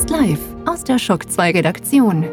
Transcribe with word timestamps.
Jetzt 0.00 0.08
live 0.08 0.40
aus 0.64 0.82
der 0.82 0.98
Schock 0.98 1.30
2 1.30 1.50
Redaktion. 1.50 2.24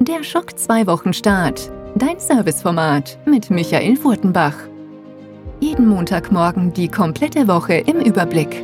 Der 0.00 0.22
Schock 0.22 0.58
2 0.58 0.86
Wochenstart. 0.86 1.72
Dein 1.94 2.20
Serviceformat 2.20 3.18
mit 3.24 3.48
Michael 3.48 3.96
Furtenbach. 3.96 4.54
Jeden 5.60 5.88
Montagmorgen 5.88 6.74
die 6.74 6.88
komplette 6.88 7.48
Woche 7.48 7.76
im 7.76 8.00
Überblick. 8.00 8.62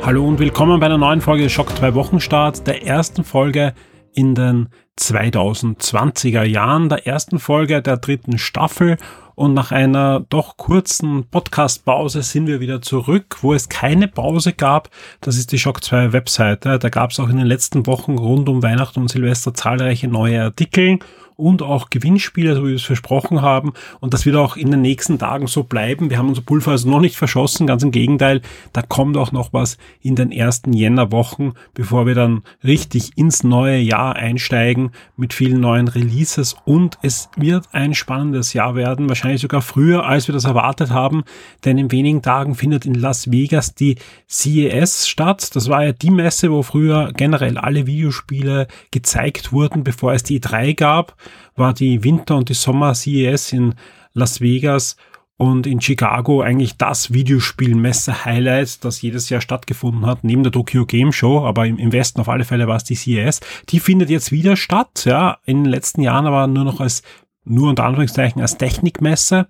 Hallo 0.00 0.26
und 0.26 0.38
willkommen 0.38 0.80
bei 0.80 0.86
einer 0.86 0.96
neuen 0.96 1.20
Folge 1.20 1.50
Schock 1.50 1.68
2 1.76 1.94
Wochenstart, 1.94 2.66
der 2.66 2.86
ersten 2.86 3.24
Folge 3.24 3.74
in 4.14 4.34
den 4.34 4.68
2020er 4.98 6.42
Jahren, 6.42 6.88
der 6.88 7.06
ersten 7.06 7.38
Folge 7.38 7.82
der 7.82 7.96
dritten 7.96 8.38
Staffel. 8.38 8.96
Und 9.34 9.52
nach 9.52 9.72
einer 9.72 10.20
doch 10.28 10.56
kurzen 10.56 11.26
Podcast-Pause 11.28 12.22
sind 12.22 12.46
wir 12.46 12.60
wieder 12.60 12.80
zurück, 12.80 13.38
wo 13.40 13.52
es 13.52 13.68
keine 13.68 14.06
Pause 14.06 14.52
gab. 14.52 14.90
Das 15.20 15.36
ist 15.36 15.50
die 15.50 15.58
Shock 15.58 15.82
2 15.82 16.12
Webseite. 16.12 16.78
Da 16.78 16.88
gab 16.88 17.10
es 17.10 17.18
auch 17.18 17.28
in 17.28 17.38
den 17.38 17.46
letzten 17.46 17.86
Wochen 17.86 18.16
rund 18.16 18.48
um 18.48 18.62
Weihnachten 18.62 19.00
und 19.00 19.08
Silvester 19.08 19.52
zahlreiche 19.52 20.06
neue 20.06 20.42
Artikel 20.42 21.00
und 21.36 21.62
auch 21.62 21.90
Gewinnspiele, 21.90 22.54
so 22.54 22.64
wie 22.64 22.68
wir 22.68 22.76
es 22.76 22.82
versprochen 22.82 23.42
haben. 23.42 23.72
Und 24.00 24.14
das 24.14 24.26
wird 24.26 24.36
auch 24.36 24.56
in 24.56 24.70
den 24.70 24.82
nächsten 24.82 25.18
Tagen 25.18 25.46
so 25.46 25.64
bleiben. 25.64 26.10
Wir 26.10 26.18
haben 26.18 26.28
unser 26.28 26.42
Pulver 26.42 26.72
also 26.72 26.88
noch 26.88 27.00
nicht 27.00 27.16
verschossen, 27.16 27.66
ganz 27.66 27.82
im 27.82 27.90
Gegenteil. 27.90 28.40
Da 28.72 28.82
kommt 28.82 29.16
auch 29.16 29.32
noch 29.32 29.52
was 29.52 29.78
in 30.00 30.14
den 30.14 30.30
ersten 30.30 30.72
Jännerwochen, 30.72 31.54
bevor 31.74 32.06
wir 32.06 32.14
dann 32.14 32.42
richtig 32.62 33.16
ins 33.16 33.42
neue 33.42 33.78
Jahr 33.78 34.16
einsteigen 34.16 34.92
mit 35.16 35.32
vielen 35.32 35.60
neuen 35.60 35.88
Releases. 35.88 36.56
Und 36.64 36.98
es 37.02 37.28
wird 37.36 37.68
ein 37.72 37.94
spannendes 37.94 38.52
Jahr 38.52 38.74
werden, 38.76 39.08
wahrscheinlich 39.08 39.40
sogar 39.40 39.62
früher, 39.62 40.06
als 40.06 40.28
wir 40.28 40.32
das 40.32 40.44
erwartet 40.44 40.90
haben. 40.90 41.24
Denn 41.64 41.78
in 41.78 41.90
wenigen 41.90 42.22
Tagen 42.22 42.54
findet 42.54 42.86
in 42.86 42.94
Las 42.94 43.30
Vegas 43.30 43.74
die 43.74 43.96
CES 44.28 45.08
statt. 45.08 45.54
Das 45.56 45.68
war 45.68 45.84
ja 45.84 45.92
die 45.92 46.10
Messe, 46.10 46.50
wo 46.50 46.62
früher 46.62 47.12
generell 47.16 47.58
alle 47.58 47.86
Videospiele 47.86 48.68
gezeigt 48.90 49.52
wurden, 49.52 49.82
bevor 49.82 50.12
es 50.12 50.22
die 50.22 50.40
E3 50.40 50.74
gab 50.74 51.16
war 51.56 51.72
die 51.74 52.02
Winter- 52.04 52.36
und 52.36 52.48
die 52.48 52.54
Sommer-CES 52.54 53.52
in 53.52 53.74
Las 54.12 54.40
Vegas 54.40 54.96
und 55.36 55.66
in 55.66 55.80
Chicago 55.80 56.42
eigentlich 56.42 56.76
das 56.76 57.12
Videospielmesse-Highlight, 57.12 58.84
das 58.84 59.02
jedes 59.02 59.28
Jahr 59.30 59.40
stattgefunden 59.40 60.06
hat, 60.06 60.22
neben 60.22 60.42
der 60.42 60.52
Tokyo 60.52 60.86
Game 60.86 61.12
Show, 61.12 61.44
aber 61.44 61.66
im, 61.66 61.92
Westen 61.92 62.20
auf 62.20 62.28
alle 62.28 62.44
Fälle 62.44 62.68
war 62.68 62.76
es 62.76 62.84
die 62.84 62.94
CES. 62.94 63.40
Die 63.68 63.80
findet 63.80 64.10
jetzt 64.10 64.30
wieder 64.30 64.56
statt, 64.56 65.04
ja, 65.04 65.38
in 65.44 65.64
den 65.64 65.70
letzten 65.70 66.02
Jahren 66.02 66.26
aber 66.26 66.46
nur 66.46 66.64
noch 66.64 66.80
als, 66.80 67.02
nur 67.44 67.68
unter 67.68 67.84
Anführungszeichen 67.84 68.40
als 68.40 68.56
Technikmesse. 68.58 69.48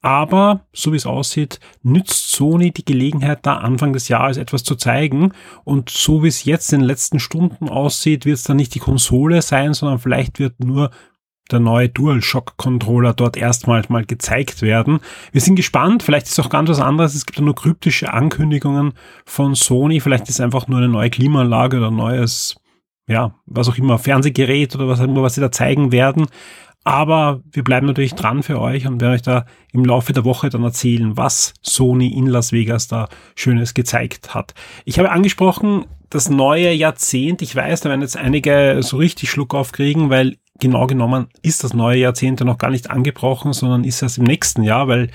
Aber, 0.00 0.60
so 0.72 0.92
wie 0.92 0.96
es 0.96 1.06
aussieht, 1.06 1.58
nützt 1.82 2.30
Sony 2.30 2.70
die 2.70 2.84
Gelegenheit, 2.84 3.40
da 3.42 3.56
Anfang 3.56 3.92
des 3.92 4.08
Jahres 4.08 4.36
etwas 4.36 4.62
zu 4.62 4.76
zeigen. 4.76 5.32
Und 5.64 5.90
so 5.90 6.22
wie 6.22 6.28
es 6.28 6.44
jetzt 6.44 6.72
in 6.72 6.80
den 6.80 6.86
letzten 6.86 7.18
Stunden 7.18 7.68
aussieht, 7.68 8.24
wird 8.24 8.36
es 8.36 8.44
dann 8.44 8.58
nicht 8.58 8.74
die 8.74 8.80
Konsole 8.80 9.42
sein, 9.42 9.74
sondern 9.74 9.98
vielleicht 9.98 10.38
wird 10.38 10.60
nur 10.60 10.90
der 11.50 11.60
neue 11.60 11.88
DualShock-Controller 11.88 13.14
dort 13.14 13.36
erstmals 13.36 13.88
mal 13.88 14.04
gezeigt 14.04 14.62
werden. 14.62 15.00
Wir 15.32 15.40
sind 15.40 15.56
gespannt, 15.56 16.02
vielleicht 16.02 16.26
ist 16.26 16.38
auch 16.38 16.50
ganz 16.50 16.68
was 16.68 16.80
anderes. 16.80 17.14
Es 17.14 17.26
gibt 17.26 17.38
ja 17.38 17.44
nur 17.44 17.54
kryptische 17.54 18.12
Ankündigungen 18.12 18.92
von 19.24 19.54
Sony. 19.54 20.00
Vielleicht 20.00 20.24
ist 20.24 20.36
es 20.36 20.40
einfach 20.40 20.68
nur 20.68 20.78
eine 20.78 20.88
neue 20.88 21.10
Klimaanlage 21.10 21.78
oder 21.78 21.88
ein 21.88 21.96
neues, 21.96 22.56
ja, 23.08 23.34
was 23.46 23.68
auch 23.68 23.78
immer, 23.78 23.98
Fernsehgerät 23.98 24.74
oder 24.74 24.88
was 24.88 25.00
auch 25.00 25.04
immer, 25.04 25.22
was 25.22 25.34
sie 25.34 25.40
da 25.40 25.50
zeigen 25.50 25.90
werden. 25.90 26.26
Aber 26.84 27.42
wir 27.50 27.64
bleiben 27.64 27.86
natürlich 27.86 28.14
dran 28.14 28.42
für 28.42 28.60
euch 28.60 28.86
und 28.86 29.00
werden 29.00 29.14
euch 29.14 29.22
da 29.22 29.44
im 29.72 29.84
Laufe 29.84 30.12
der 30.12 30.24
Woche 30.24 30.48
dann 30.48 30.62
erzählen, 30.62 31.16
was 31.16 31.52
Sony 31.60 32.08
in 32.08 32.26
Las 32.26 32.52
Vegas 32.52 32.88
da 32.88 33.08
Schönes 33.34 33.74
gezeigt 33.74 34.34
hat. 34.34 34.54
Ich 34.84 34.98
habe 34.98 35.10
angesprochen, 35.10 35.84
das 36.10 36.30
neue 36.30 36.72
Jahrzehnt. 36.72 37.42
Ich 37.42 37.54
weiß, 37.54 37.80
da 37.80 37.90
werden 37.90 38.00
jetzt 38.00 38.16
einige 38.16 38.78
so 38.80 38.96
richtig 38.96 39.30
Schluck 39.30 39.54
aufkriegen, 39.54 40.08
weil 40.08 40.36
genau 40.58 40.86
genommen 40.86 41.28
ist 41.42 41.64
das 41.64 41.74
neue 41.74 41.98
Jahrzehnt 41.98 42.40
ja 42.40 42.46
noch 42.46 42.58
gar 42.58 42.70
nicht 42.70 42.90
angebrochen, 42.90 43.52
sondern 43.52 43.84
ist 43.84 44.02
erst 44.02 44.18
im 44.18 44.24
nächsten 44.24 44.62
Jahr, 44.62 44.88
weil 44.88 45.10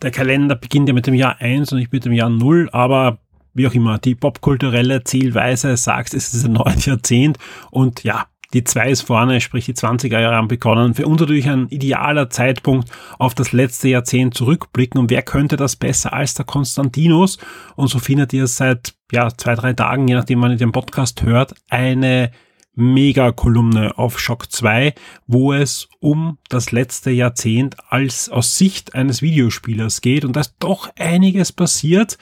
der 0.00 0.10
Kalender 0.10 0.56
beginnt 0.56 0.88
ja 0.88 0.94
mit 0.94 1.06
dem 1.06 1.14
Jahr 1.14 1.40
1 1.40 1.72
und 1.72 1.78
nicht 1.78 1.92
mit 1.92 2.04
dem 2.04 2.12
Jahr 2.12 2.30
0, 2.30 2.68
aber 2.72 3.18
wie 3.54 3.66
auch 3.66 3.74
immer, 3.74 3.98
die 3.98 4.14
popkulturelle 4.14 5.04
Zielweise 5.04 5.76
sagt, 5.76 6.14
es 6.14 6.32
ist 6.34 6.44
ein 6.44 6.52
neues 6.54 6.86
Jahrzehnt 6.86 7.38
und 7.70 8.02
ja, 8.02 8.26
die 8.52 8.64
2 8.64 8.90
ist 8.90 9.02
vorne, 9.02 9.40
sprich 9.40 9.64
die 9.64 9.74
20er 9.74 10.20
Jahre 10.20 10.36
haben 10.36 10.48
begonnen. 10.48 10.94
Für 10.94 11.06
uns 11.06 11.20
natürlich 11.20 11.48
ein 11.48 11.68
idealer 11.68 12.30
Zeitpunkt 12.30 12.90
auf 13.18 13.34
das 13.34 13.52
letzte 13.52 13.88
Jahrzehnt 13.88 14.34
zurückblicken. 14.34 15.00
Und 15.00 15.10
wer 15.10 15.22
könnte 15.22 15.56
das 15.56 15.76
besser 15.76 16.12
als 16.12 16.34
der 16.34 16.44
Konstantinos? 16.44 17.38
Und 17.76 17.88
so 17.88 17.98
findet 17.98 18.32
ihr 18.32 18.46
seit 18.46 18.94
ja, 19.10 19.28
zwei, 19.36 19.54
drei 19.54 19.72
Tagen, 19.72 20.08
je 20.08 20.14
nachdem 20.14 20.38
man 20.38 20.56
den 20.56 20.72
Podcast 20.72 21.22
hört, 21.22 21.54
eine 21.68 22.30
Mega-Kolumne 22.74 23.98
auf 23.98 24.18
Shock 24.18 24.50
2, 24.50 24.94
wo 25.26 25.52
es 25.52 25.88
um 26.00 26.38
das 26.48 26.72
letzte 26.72 27.10
Jahrzehnt 27.10 27.76
als 27.88 28.30
aus 28.30 28.56
Sicht 28.56 28.94
eines 28.94 29.20
Videospielers 29.20 30.00
geht 30.00 30.24
und 30.24 30.36
da 30.36 30.40
ist 30.40 30.54
doch 30.58 30.90
einiges 30.96 31.52
passiert 31.52 32.16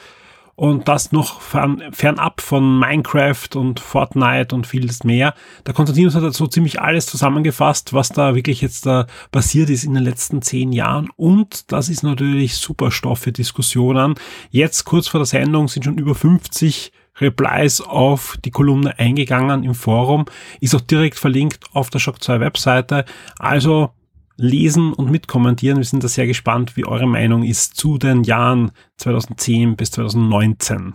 und 0.60 0.88
das 0.88 1.10
noch 1.10 1.40
fern, 1.40 1.82
fernab 1.90 2.42
von 2.42 2.78
Minecraft 2.78 3.48
und 3.54 3.80
Fortnite 3.80 4.54
und 4.54 4.66
vieles 4.66 5.04
mehr. 5.04 5.32
Der 5.64 5.72
Konstantinus 5.72 6.14
hat 6.14 6.34
so 6.34 6.46
ziemlich 6.48 6.82
alles 6.82 7.06
zusammengefasst, 7.06 7.94
was 7.94 8.10
da 8.10 8.34
wirklich 8.34 8.60
jetzt 8.60 8.84
da 8.84 9.06
passiert 9.32 9.70
ist 9.70 9.84
in 9.84 9.94
den 9.94 10.04
letzten 10.04 10.42
zehn 10.42 10.72
Jahren 10.72 11.08
und 11.16 11.72
das 11.72 11.88
ist 11.88 12.02
natürlich 12.02 12.56
super 12.56 12.90
Stoff 12.90 13.20
für 13.20 13.32
Diskussionen. 13.32 14.16
Jetzt 14.50 14.84
kurz 14.84 15.08
vor 15.08 15.20
der 15.20 15.26
Sendung 15.26 15.66
sind 15.66 15.84
schon 15.84 15.96
über 15.96 16.14
50 16.14 16.92
Replies 17.22 17.80
auf 17.80 18.36
die 18.44 18.50
Kolumne 18.50 18.98
eingegangen 18.98 19.64
im 19.64 19.74
Forum, 19.74 20.26
ist 20.60 20.74
auch 20.74 20.82
direkt 20.82 21.18
verlinkt 21.18 21.64
auf 21.72 21.88
der 21.88 22.00
Shock 22.00 22.22
2 22.22 22.38
Webseite. 22.40 23.06
Also 23.38 23.92
lesen 24.40 24.92
und 24.94 25.10
mitkommentieren. 25.10 25.78
Wir 25.78 25.84
sind 25.84 26.02
da 26.02 26.08
sehr 26.08 26.26
gespannt, 26.26 26.76
wie 26.76 26.86
eure 26.86 27.06
Meinung 27.06 27.42
ist 27.42 27.76
zu 27.76 27.98
den 27.98 28.24
Jahren 28.24 28.72
2010 28.96 29.76
bis 29.76 29.90
2019. 29.92 30.94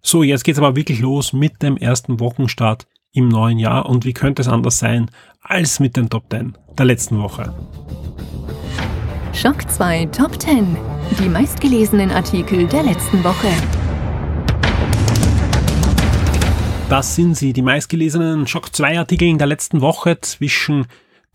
So, 0.00 0.22
jetzt 0.22 0.44
geht's 0.44 0.58
aber 0.58 0.76
wirklich 0.76 1.00
los 1.00 1.32
mit 1.32 1.62
dem 1.62 1.76
ersten 1.76 2.20
Wochenstart 2.20 2.86
im 3.12 3.28
neuen 3.28 3.58
Jahr 3.58 3.86
und 3.86 4.04
wie 4.04 4.14
könnte 4.14 4.40
es 4.40 4.48
anders 4.48 4.78
sein 4.78 5.10
als 5.42 5.78
mit 5.78 5.96
den 5.96 6.08
Top 6.08 6.24
10 6.30 6.56
der 6.78 6.86
letzten 6.86 7.18
Woche. 7.18 7.52
Schock 9.34 9.70
2 9.70 10.06
Top 10.06 10.40
10. 10.40 10.76
Die 11.18 11.28
meistgelesenen 11.28 12.10
Artikel 12.10 12.66
der 12.66 12.82
letzten 12.84 13.22
Woche. 13.22 13.48
Das 16.88 17.14
sind 17.14 17.36
sie, 17.36 17.52
die 17.52 17.62
meistgelesenen 17.62 18.46
Schock 18.46 18.74
2 18.74 18.98
Artikel 18.98 19.28
in 19.28 19.38
der 19.38 19.46
letzten 19.46 19.80
Woche 19.80 20.18
zwischen 20.20 20.86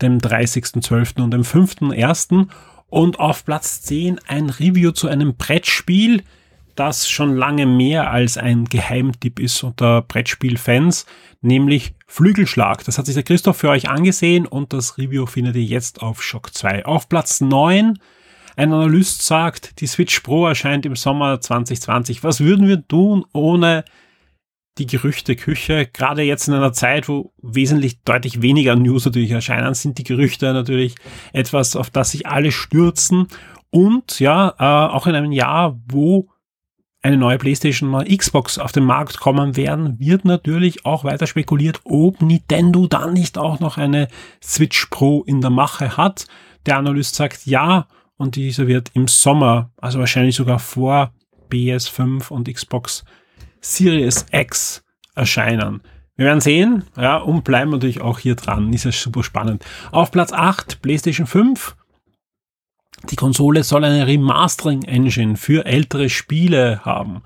dem 0.02 0.18
30.12. 0.18 1.22
und 1.22 1.30
dem 1.32 1.42
5.1. 1.42 2.48
Und 2.88 3.18
auf 3.18 3.44
Platz 3.44 3.82
10 3.82 4.20
ein 4.26 4.50
Review 4.50 4.92
zu 4.92 5.08
einem 5.08 5.36
Brettspiel, 5.36 6.22
das 6.76 7.08
schon 7.08 7.34
lange 7.34 7.66
mehr 7.66 8.10
als 8.10 8.36
ein 8.38 8.66
Geheimtipp 8.66 9.40
ist 9.40 9.62
unter 9.64 10.02
Brettspielfans, 10.02 11.06
nämlich 11.40 11.94
Flügelschlag. 12.06 12.84
Das 12.84 12.98
hat 12.98 13.06
sich 13.06 13.14
der 13.14 13.24
Christoph 13.24 13.56
für 13.56 13.70
euch 13.70 13.88
angesehen 13.88 14.46
und 14.46 14.72
das 14.72 14.98
Review 14.98 15.26
findet 15.26 15.56
ihr 15.56 15.64
jetzt 15.64 16.02
auf 16.02 16.22
Shock 16.22 16.54
2. 16.54 16.84
Auf 16.84 17.08
Platz 17.08 17.40
9 17.40 17.98
ein 18.56 18.72
Analyst 18.72 19.22
sagt, 19.22 19.80
die 19.80 19.86
Switch 19.86 20.20
Pro 20.20 20.46
erscheint 20.46 20.86
im 20.86 20.96
Sommer 20.96 21.40
2020. 21.40 22.24
Was 22.24 22.40
würden 22.40 22.66
wir 22.66 22.86
tun 22.86 23.24
ohne 23.32 23.84
die 24.78 24.86
Gerüchteküche. 24.86 25.86
Gerade 25.86 26.22
jetzt 26.22 26.48
in 26.48 26.54
einer 26.54 26.72
Zeit, 26.72 27.08
wo 27.08 27.32
wesentlich 27.42 28.02
deutlich 28.02 28.42
weniger 28.42 28.76
News 28.76 29.04
natürlich 29.04 29.30
erscheinen, 29.30 29.74
sind 29.74 29.98
die 29.98 30.04
Gerüchte 30.04 30.52
natürlich 30.52 30.94
etwas, 31.32 31.76
auf 31.76 31.90
das 31.90 32.10
sich 32.10 32.26
alle 32.26 32.52
stürzen. 32.52 33.28
Und 33.70 34.20
ja, 34.20 34.54
äh, 34.58 34.92
auch 34.92 35.06
in 35.06 35.14
einem 35.14 35.32
Jahr, 35.32 35.78
wo 35.88 36.28
eine 37.02 37.16
neue 37.16 37.38
PlayStation 37.38 37.94
oder 37.94 38.04
Xbox 38.04 38.58
auf 38.58 38.72
den 38.72 38.84
Markt 38.84 39.20
kommen 39.20 39.56
werden, 39.56 39.98
wird 40.00 40.24
natürlich 40.24 40.84
auch 40.84 41.04
weiter 41.04 41.26
spekuliert, 41.26 41.80
ob 41.84 42.20
Nintendo 42.20 42.86
dann 42.88 43.12
nicht 43.12 43.38
auch 43.38 43.60
noch 43.60 43.78
eine 43.78 44.08
Switch 44.42 44.86
Pro 44.86 45.22
in 45.22 45.40
der 45.40 45.50
Mache 45.50 45.96
hat. 45.96 46.26
Der 46.66 46.78
Analyst 46.78 47.14
sagt 47.14 47.46
ja 47.46 47.86
und 48.16 48.34
diese 48.34 48.66
wird 48.66 48.90
im 48.94 49.06
Sommer, 49.06 49.70
also 49.76 50.00
wahrscheinlich 50.00 50.34
sogar 50.34 50.58
vor 50.58 51.12
PS5 51.50 52.30
und 52.30 52.52
Xbox 52.52 53.04
Series 53.60 54.26
X 54.32 54.84
erscheinen. 55.14 55.80
Wir 56.16 56.26
werden 56.26 56.40
sehen, 56.40 56.84
ja, 56.96 57.18
und 57.18 57.44
bleiben 57.44 57.70
natürlich 57.70 58.00
auch 58.00 58.18
hier 58.18 58.36
dran. 58.36 58.72
Ist 58.72 58.84
ja 58.84 58.92
super 58.92 59.22
spannend. 59.22 59.64
Auf 59.92 60.10
Platz 60.10 60.32
8, 60.32 60.80
PlayStation 60.80 61.26
5. 61.26 61.76
Die 63.10 63.16
Konsole 63.16 63.62
soll 63.62 63.84
eine 63.84 64.06
Remastering-Engine 64.06 65.36
für 65.36 65.66
ältere 65.66 66.08
Spiele 66.08 66.80
haben. 66.84 67.22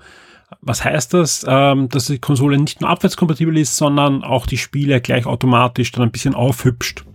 Was 0.59 0.83
heißt 0.83 1.13
das? 1.13 1.45
Ähm, 1.47 1.87
dass 1.87 2.07
die 2.07 2.19
Konsole 2.19 2.57
nicht 2.57 2.81
nur 2.81 2.89
abwärtskompatibel 2.89 3.57
ist, 3.57 3.77
sondern 3.77 4.23
auch 4.23 4.45
die 4.45 4.57
Spiele 4.57 4.99
gleich 4.99 5.25
automatisch 5.25 5.91
dann 5.93 6.03
ein 6.03 6.11
bisschen 6.11 6.35
aufhübscht. 6.35 7.05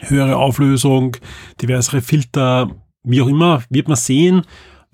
höhere 0.00 0.36
Auflösung, 0.36 1.16
diversere 1.60 2.00
Filter, 2.00 2.70
wie 3.02 3.22
auch 3.22 3.28
immer, 3.28 3.62
wird 3.70 3.88
man 3.88 3.96
sehen, 3.96 4.42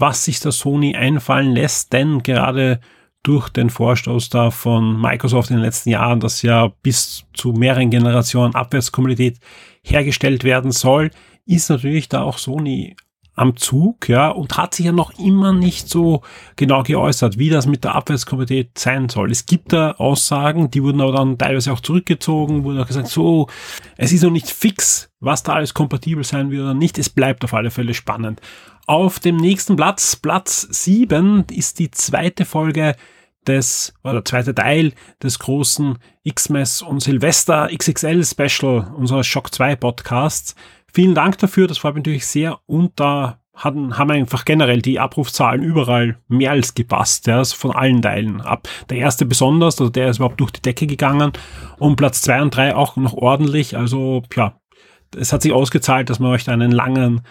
was 0.02 0.24
sich 0.24 0.40
der 0.40 0.50
Sony 0.50 0.96
einfallen 0.96 1.52
lässt, 1.52 1.92
denn 1.92 2.24
gerade 2.24 2.80
durch 3.22 3.48
den 3.50 3.70
Vorstoß 3.70 4.30
da 4.30 4.50
von 4.50 5.00
Microsoft 5.00 5.50
in 5.50 5.56
den 5.56 5.64
letzten 5.64 5.90
Jahren, 5.90 6.18
dass 6.18 6.42
ja 6.42 6.72
bis 6.82 7.24
zu 7.34 7.52
mehreren 7.52 7.88
Generationen 7.88 8.56
Abwärtskommunität 8.56 9.38
hergestellt 9.84 10.42
werden 10.42 10.72
soll, 10.72 11.12
ist 11.46 11.70
natürlich 11.70 12.08
da 12.08 12.22
auch 12.22 12.38
Sony 12.38 12.96
am 13.34 13.56
Zug, 13.56 14.08
ja, 14.08 14.28
und 14.28 14.56
hat 14.58 14.74
sich 14.74 14.86
ja 14.86 14.92
noch 14.92 15.18
immer 15.18 15.52
nicht 15.52 15.88
so 15.88 16.22
genau 16.56 16.82
geäußert, 16.82 17.38
wie 17.38 17.48
das 17.48 17.66
mit 17.66 17.84
der 17.84 17.94
Abwärtskommunität 17.94 18.76
sein 18.76 19.08
soll. 19.08 19.30
Es 19.30 19.46
gibt 19.46 19.72
da 19.72 19.92
Aussagen, 19.92 20.70
die 20.70 20.82
wurden 20.82 21.00
aber 21.00 21.12
dann 21.12 21.38
teilweise 21.38 21.72
auch 21.72 21.80
zurückgezogen, 21.80 22.64
wurden 22.64 22.80
auch 22.80 22.88
gesagt, 22.88 23.08
so, 23.08 23.48
es 23.96 24.12
ist 24.12 24.22
noch 24.22 24.30
nicht 24.30 24.50
fix, 24.50 25.10
was 25.20 25.44
da 25.44 25.54
alles 25.54 25.72
kompatibel 25.72 26.24
sein 26.24 26.50
wird 26.50 26.62
oder 26.62 26.74
nicht. 26.74 26.98
Es 26.98 27.08
bleibt 27.08 27.44
auf 27.44 27.54
alle 27.54 27.70
Fälle 27.70 27.94
spannend. 27.94 28.40
Auf 28.86 29.20
dem 29.20 29.36
nächsten 29.36 29.76
Platz, 29.76 30.16
Platz 30.16 30.66
7, 30.68 31.44
ist 31.52 31.78
die 31.78 31.92
zweite 31.92 32.44
Folge 32.44 32.96
des, 33.46 33.94
oder 34.02 34.24
zweite 34.24 34.54
Teil 34.54 34.92
des 35.22 35.38
großen 35.38 35.98
Xmas 36.28 36.82
und 36.82 37.00
Silvester 37.00 37.68
XXL 37.72 38.24
Special 38.24 38.92
unseres 38.96 39.26
Shock 39.26 39.54
2 39.54 39.76
Podcasts. 39.76 40.56
Vielen 40.92 41.14
Dank 41.14 41.38
dafür, 41.38 41.68
das 41.68 41.78
freut 41.78 41.94
mich 41.94 42.02
natürlich 42.02 42.26
sehr 42.26 42.58
und 42.66 42.98
da 42.98 43.38
hatten, 43.54 43.98
haben 43.98 44.10
einfach 44.10 44.44
generell 44.44 44.82
die 44.82 44.98
Abrufzahlen 44.98 45.62
überall 45.62 46.18
mehr 46.26 46.50
als 46.50 46.74
gepasst, 46.74 47.28
ja, 47.28 47.38
also 47.38 47.54
von 47.56 47.70
allen 47.70 48.02
Teilen 48.02 48.40
ab. 48.40 48.68
Der 48.90 48.98
erste 48.98 49.26
besonders, 49.26 49.80
also 49.80 49.90
der 49.90 50.08
ist 50.08 50.16
überhaupt 50.16 50.40
durch 50.40 50.50
die 50.50 50.62
Decke 50.62 50.88
gegangen 50.88 51.32
und 51.78 51.96
Platz 51.96 52.22
zwei 52.22 52.42
und 52.42 52.56
drei 52.56 52.74
auch 52.74 52.96
noch 52.96 53.14
ordentlich, 53.14 53.76
also 53.76 54.22
ja, 54.34 54.58
es 55.16 55.32
hat 55.32 55.42
sich 55.42 55.52
ausgezahlt, 55.52 56.10
dass 56.10 56.20
wir 56.20 56.28
euch 56.28 56.44
da 56.44 56.52
einen 56.52 56.72
langen 56.72 57.22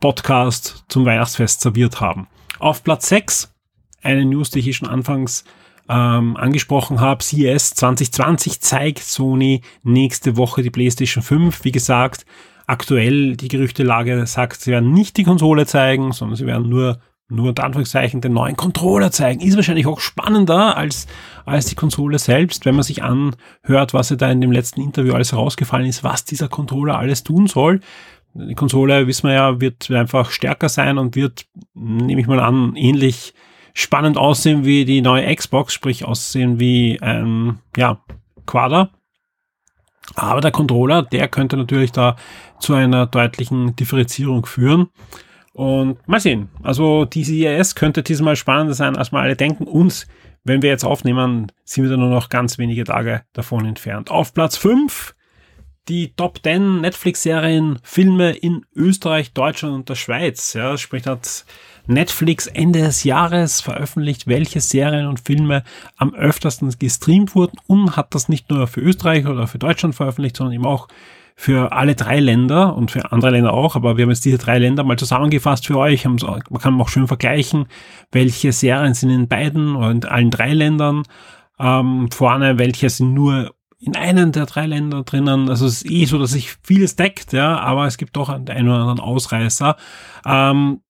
Podcast 0.00 0.84
zum 0.88 1.04
Weihnachtsfest 1.06 1.60
serviert 1.60 2.00
haben. 2.00 2.28
Auf 2.58 2.84
Platz 2.84 3.08
6 3.08 3.52
eine 4.02 4.24
News, 4.24 4.50
die 4.50 4.60
ich 4.60 4.64
hier 4.66 4.74
schon 4.74 4.88
anfangs 4.88 5.44
ähm, 5.88 6.36
angesprochen 6.36 7.00
habe. 7.00 7.22
CES 7.22 7.74
2020 7.74 8.60
zeigt 8.60 9.00
Sony 9.00 9.62
nächste 9.82 10.36
Woche 10.36 10.62
die 10.62 10.70
PlayStation 10.70 11.22
5. 11.22 11.64
Wie 11.64 11.72
gesagt, 11.72 12.26
aktuell 12.66 13.36
die 13.36 13.48
Gerüchtelage 13.48 14.26
sagt, 14.26 14.60
sie 14.60 14.70
werden 14.70 14.92
nicht 14.92 15.16
die 15.16 15.24
Konsole 15.24 15.66
zeigen, 15.66 16.12
sondern 16.12 16.36
sie 16.36 16.46
werden 16.46 16.68
nur 16.68 17.00
nur 17.28 17.48
unter 17.48 17.64
Anführungszeichen 17.64 18.20
den 18.20 18.34
neuen 18.34 18.56
Controller 18.56 19.10
zeigen. 19.10 19.40
Ist 19.40 19.56
wahrscheinlich 19.56 19.86
auch 19.86 19.98
spannender 19.98 20.76
als, 20.76 21.08
als 21.44 21.66
die 21.66 21.74
Konsole 21.74 22.18
selbst, 22.20 22.64
wenn 22.64 22.76
man 22.76 22.84
sich 22.84 23.02
anhört, 23.02 23.94
was 23.94 24.10
ja 24.10 24.16
da 24.16 24.30
in 24.30 24.40
dem 24.40 24.52
letzten 24.52 24.80
Interview 24.80 25.12
alles 25.12 25.32
herausgefallen 25.32 25.86
ist, 25.86 26.04
was 26.04 26.24
dieser 26.24 26.48
Controller 26.48 26.98
alles 26.98 27.24
tun 27.24 27.48
soll. 27.48 27.80
Die 28.38 28.54
Konsole, 28.54 29.06
wissen 29.06 29.28
wir 29.28 29.34
ja, 29.34 29.60
wird 29.60 29.90
einfach 29.90 30.30
stärker 30.30 30.68
sein 30.68 30.98
und 30.98 31.16
wird, 31.16 31.46
nehme 31.74 32.20
ich 32.20 32.26
mal 32.26 32.40
an, 32.40 32.76
ähnlich 32.76 33.34
spannend 33.72 34.16
aussehen 34.16 34.64
wie 34.64 34.84
die 34.84 35.02
neue 35.02 35.34
Xbox, 35.34 35.72
sprich 35.72 36.04
aussehen 36.04 36.60
wie 36.60 37.00
ein, 37.00 37.58
ja, 37.76 38.00
Quader. 38.46 38.90
Aber 40.14 40.40
der 40.40 40.52
Controller, 40.52 41.02
der 41.02 41.28
könnte 41.28 41.56
natürlich 41.56 41.92
da 41.92 42.16
zu 42.60 42.74
einer 42.74 43.06
deutlichen 43.06 43.74
Differenzierung 43.76 44.46
führen. 44.46 44.88
Und 45.52 46.06
mal 46.06 46.20
sehen. 46.20 46.50
Also 46.62 47.06
die 47.06 47.24
CES 47.24 47.74
könnte 47.74 48.02
diesmal 48.02 48.36
spannender 48.36 48.74
sein, 48.74 48.96
als 48.96 49.10
wir 49.10 49.20
alle 49.20 49.36
denken. 49.36 49.64
Und 49.64 50.06
wenn 50.44 50.62
wir 50.62 50.70
jetzt 50.70 50.84
aufnehmen, 50.84 51.50
sind 51.64 51.84
wir 51.84 51.90
da 51.90 51.96
nur 51.96 52.10
noch 52.10 52.28
ganz 52.28 52.58
wenige 52.58 52.84
Tage 52.84 53.22
davon 53.32 53.64
entfernt. 53.64 54.10
Auf 54.10 54.32
Platz 54.32 54.56
5 54.56 55.15
die 55.88 56.12
Top 56.14 56.40
10 56.42 56.80
Netflix-Serien, 56.80 57.78
Filme 57.82 58.32
in 58.32 58.64
Österreich, 58.74 59.32
Deutschland 59.32 59.74
und 59.74 59.88
der 59.88 59.94
Schweiz. 59.94 60.52
Ja, 60.52 60.76
sprich, 60.76 61.06
hat 61.06 61.44
Netflix 61.86 62.46
Ende 62.46 62.80
des 62.80 63.04
Jahres 63.04 63.60
veröffentlicht, 63.60 64.26
welche 64.26 64.60
Serien 64.60 65.06
und 65.06 65.20
Filme 65.20 65.62
am 65.96 66.14
öftersten 66.14 66.74
gestreamt 66.78 67.34
wurden 67.34 67.58
und 67.66 67.96
hat 67.96 68.14
das 68.14 68.28
nicht 68.28 68.50
nur 68.50 68.66
für 68.66 68.80
Österreich 68.80 69.26
oder 69.26 69.46
für 69.46 69.58
Deutschland 69.58 69.94
veröffentlicht, 69.94 70.36
sondern 70.36 70.54
eben 70.54 70.66
auch 70.66 70.88
für 71.38 71.72
alle 71.72 71.94
drei 71.94 72.18
Länder 72.18 72.74
und 72.74 72.90
für 72.90 73.12
andere 73.12 73.30
Länder 73.30 73.52
auch, 73.52 73.76
aber 73.76 73.96
wir 73.96 74.04
haben 74.04 74.10
jetzt 74.10 74.24
diese 74.24 74.38
drei 74.38 74.58
Länder 74.58 74.84
mal 74.84 74.96
zusammengefasst 74.96 75.66
für 75.66 75.76
euch. 75.76 76.06
Man 76.06 76.18
kann 76.18 76.80
auch 76.80 76.88
schön 76.88 77.06
vergleichen, 77.06 77.66
welche 78.10 78.52
Serien 78.52 78.94
sind 78.94 79.10
in 79.10 79.28
beiden 79.28 79.76
oder 79.76 79.90
in 79.90 80.04
allen 80.06 80.30
drei 80.30 80.54
Ländern 80.54 81.02
ähm, 81.58 82.10
vorne, 82.10 82.58
welche 82.58 82.88
sind 82.88 83.12
nur 83.12 83.54
in 83.86 83.94
einem 83.94 84.32
der 84.32 84.46
drei 84.46 84.66
Länder 84.66 85.04
drinnen. 85.04 85.48
Also 85.48 85.64
es 85.66 85.82
ist 85.82 85.90
eh 85.90 86.04
so, 86.06 86.18
dass 86.18 86.32
sich 86.32 86.56
vieles 86.62 86.96
deckt, 86.96 87.32
ja, 87.32 87.58
aber 87.60 87.86
es 87.86 87.98
gibt 87.98 88.16
doch 88.16 88.28
einen, 88.28 88.68
oder 88.68 88.80
anderen 88.80 89.00
Ausreißer. 89.00 89.76
Ähm, 90.26 90.80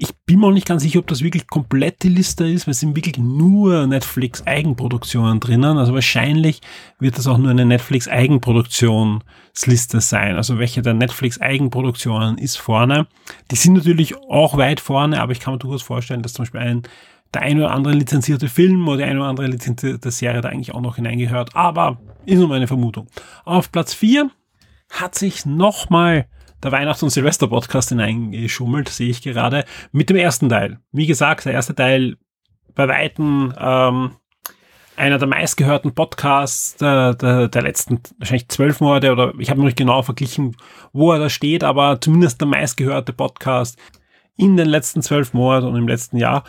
ich 0.00 0.14
bin 0.24 0.38
mir 0.38 0.52
nicht 0.52 0.66
ganz 0.66 0.82
sicher, 0.82 1.00
ob 1.00 1.08
das 1.08 1.22
wirklich 1.22 1.48
komplett 1.48 2.04
die 2.04 2.08
Liste 2.08 2.48
ist, 2.48 2.66
weil 2.66 2.70
es 2.70 2.80
sind 2.80 2.96
wirklich 2.96 3.18
nur 3.18 3.86
Netflix 3.86 4.46
Eigenproduktionen 4.46 5.40
drinnen. 5.40 5.76
Also 5.76 5.92
wahrscheinlich 5.92 6.60
wird 7.00 7.18
das 7.18 7.26
auch 7.26 7.36
nur 7.36 7.50
eine 7.50 7.66
Netflix 7.66 8.06
Eigenproduktionsliste 8.06 10.00
sein. 10.00 10.36
Also 10.36 10.58
welche 10.58 10.82
der 10.82 10.94
Netflix 10.94 11.40
Eigenproduktionen 11.40 12.38
ist 12.38 12.56
vorne. 12.56 13.08
Die 13.50 13.56
sind 13.56 13.74
natürlich 13.74 14.16
auch 14.16 14.56
weit 14.56 14.80
vorne, 14.80 15.20
aber 15.20 15.32
ich 15.32 15.40
kann 15.40 15.52
mir 15.52 15.58
durchaus 15.58 15.82
vorstellen, 15.82 16.22
dass 16.22 16.32
zum 16.32 16.44
Beispiel 16.44 16.60
ein 16.60 16.82
der 17.34 17.42
ein 17.42 17.58
oder 17.58 17.72
andere 17.72 17.94
lizenzierte 17.94 18.48
Film 18.48 18.86
oder 18.88 18.98
die 18.98 19.04
eine 19.04 19.20
oder 19.20 19.28
andere 19.28 19.46
lizenzierte 19.46 20.10
Serie 20.10 20.40
da 20.40 20.48
eigentlich 20.48 20.74
auch 20.74 20.80
noch 20.80 20.96
hineingehört. 20.96 21.54
Aber 21.54 21.98
ist 22.26 22.38
nur 22.38 22.48
meine 22.48 22.66
Vermutung. 22.66 23.08
Auf 23.44 23.70
Platz 23.72 23.94
4 23.94 24.30
hat 24.90 25.14
sich 25.14 25.46
nochmal 25.46 26.26
der 26.62 26.72
Weihnachts- 26.72 27.02
und 27.02 27.10
Silvester-Podcast 27.10 27.90
hineingeschummelt, 27.90 28.88
sehe 28.88 29.10
ich 29.10 29.22
gerade, 29.22 29.64
mit 29.92 30.10
dem 30.10 30.16
ersten 30.16 30.48
Teil. 30.48 30.80
Wie 30.90 31.06
gesagt, 31.06 31.44
der 31.44 31.52
erste 31.52 31.74
Teil 31.74 32.16
bei 32.74 32.88
Weitem 32.88 33.52
ähm, 33.58 34.12
einer 34.96 35.18
der 35.18 35.28
meistgehörten 35.28 35.94
Podcasts 35.94 36.76
der, 36.76 37.14
der, 37.14 37.48
der 37.48 37.62
letzten 37.62 38.00
wahrscheinlich 38.18 38.48
zwölf 38.48 38.80
Monate 38.80 39.12
oder 39.12 39.32
ich 39.38 39.50
habe 39.50 39.60
noch 39.60 39.66
nicht 39.66 39.78
genau 39.78 40.02
verglichen, 40.02 40.56
wo 40.92 41.12
er 41.12 41.18
da 41.18 41.30
steht, 41.30 41.62
aber 41.62 42.00
zumindest 42.00 42.40
der 42.40 42.48
meistgehörte 42.48 43.12
Podcast 43.12 43.78
in 44.36 44.56
den 44.56 44.68
letzten 44.68 45.02
zwölf 45.02 45.34
Monaten 45.34 45.66
und 45.66 45.76
im 45.76 45.88
letzten 45.88 46.16
Jahr. 46.16 46.44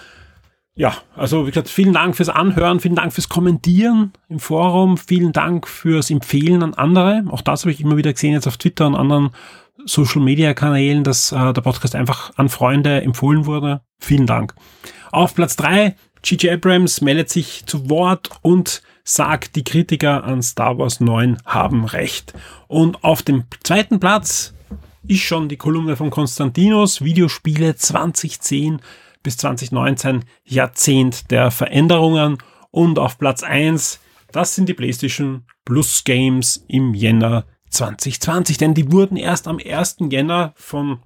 Ja, 0.79 0.95
also 1.17 1.45
wie 1.45 1.51
gesagt, 1.51 1.67
vielen 1.67 1.91
Dank 1.91 2.15
fürs 2.15 2.29
Anhören, 2.29 2.79
vielen 2.79 2.95
Dank 2.95 3.11
fürs 3.11 3.27
Kommentieren 3.27 4.13
im 4.29 4.39
Forum, 4.39 4.97
vielen 4.97 5.33
Dank 5.33 5.67
fürs 5.67 6.09
Empfehlen 6.09 6.63
an 6.63 6.73
andere. 6.73 7.25
Auch 7.31 7.41
das 7.41 7.63
habe 7.63 7.73
ich 7.73 7.81
immer 7.81 7.97
wieder 7.97 8.13
gesehen 8.13 8.31
jetzt 8.31 8.47
auf 8.47 8.55
Twitter 8.55 8.87
und 8.87 8.95
anderen 8.95 9.31
Social 9.83 10.21
Media 10.21 10.53
Kanälen, 10.53 11.03
dass 11.03 11.33
äh, 11.33 11.51
der 11.51 11.59
Podcast 11.59 11.95
einfach 11.95 12.31
an 12.37 12.47
Freunde 12.47 13.01
empfohlen 13.01 13.45
wurde. 13.45 13.81
Vielen 13.97 14.25
Dank. 14.25 14.55
Auf 15.11 15.35
Platz 15.35 15.57
drei 15.57 15.97
G.J. 16.21 16.53
Abrams 16.53 17.01
meldet 17.01 17.29
sich 17.29 17.65
zu 17.65 17.89
Wort 17.89 18.29
und 18.41 18.81
sagt, 19.03 19.57
die 19.57 19.65
Kritiker 19.65 20.23
an 20.23 20.41
Star 20.41 20.77
Wars 20.77 21.01
9 21.01 21.39
haben 21.43 21.83
recht. 21.83 22.33
Und 22.69 23.03
auf 23.03 23.21
dem 23.21 23.43
zweiten 23.65 23.99
Platz 23.99 24.53
ist 25.05 25.23
schon 25.23 25.49
die 25.49 25.57
Kolumne 25.57 25.97
von 25.97 26.09
Konstantinos, 26.09 27.03
Videospiele 27.03 27.75
2010 27.75 28.79
bis 29.23 29.37
2019, 29.37 30.25
Jahrzehnt 30.43 31.31
der 31.31 31.51
Veränderungen. 31.51 32.37
Und 32.71 32.99
auf 32.99 33.17
Platz 33.17 33.43
eins 33.43 33.99
das 34.31 34.53
sind 34.53 34.69
die 34.69 34.75
PlayStation 34.75 35.43
Plus 35.65 36.03
Games 36.03 36.63
im 36.67 36.93
Jänner 36.93 37.45
2020, 37.71 38.57
denn 38.57 38.73
die 38.75 38.91
wurden 38.91 39.17
erst 39.17 39.47
am 39.47 39.59
1. 39.63 39.97
Jänner 40.11 40.53
von 40.55 40.99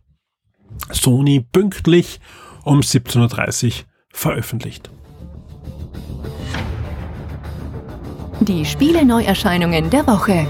Sony 0.91 1.39
pünktlich 1.39 2.19
um 2.63 2.81
17.30 2.81 3.65
Uhr 3.65 3.73
veröffentlicht. 4.11 4.89
Die 8.41 8.65
Spiele-Neuerscheinungen 8.65 9.89
der 9.89 10.05
Woche. 10.05 10.45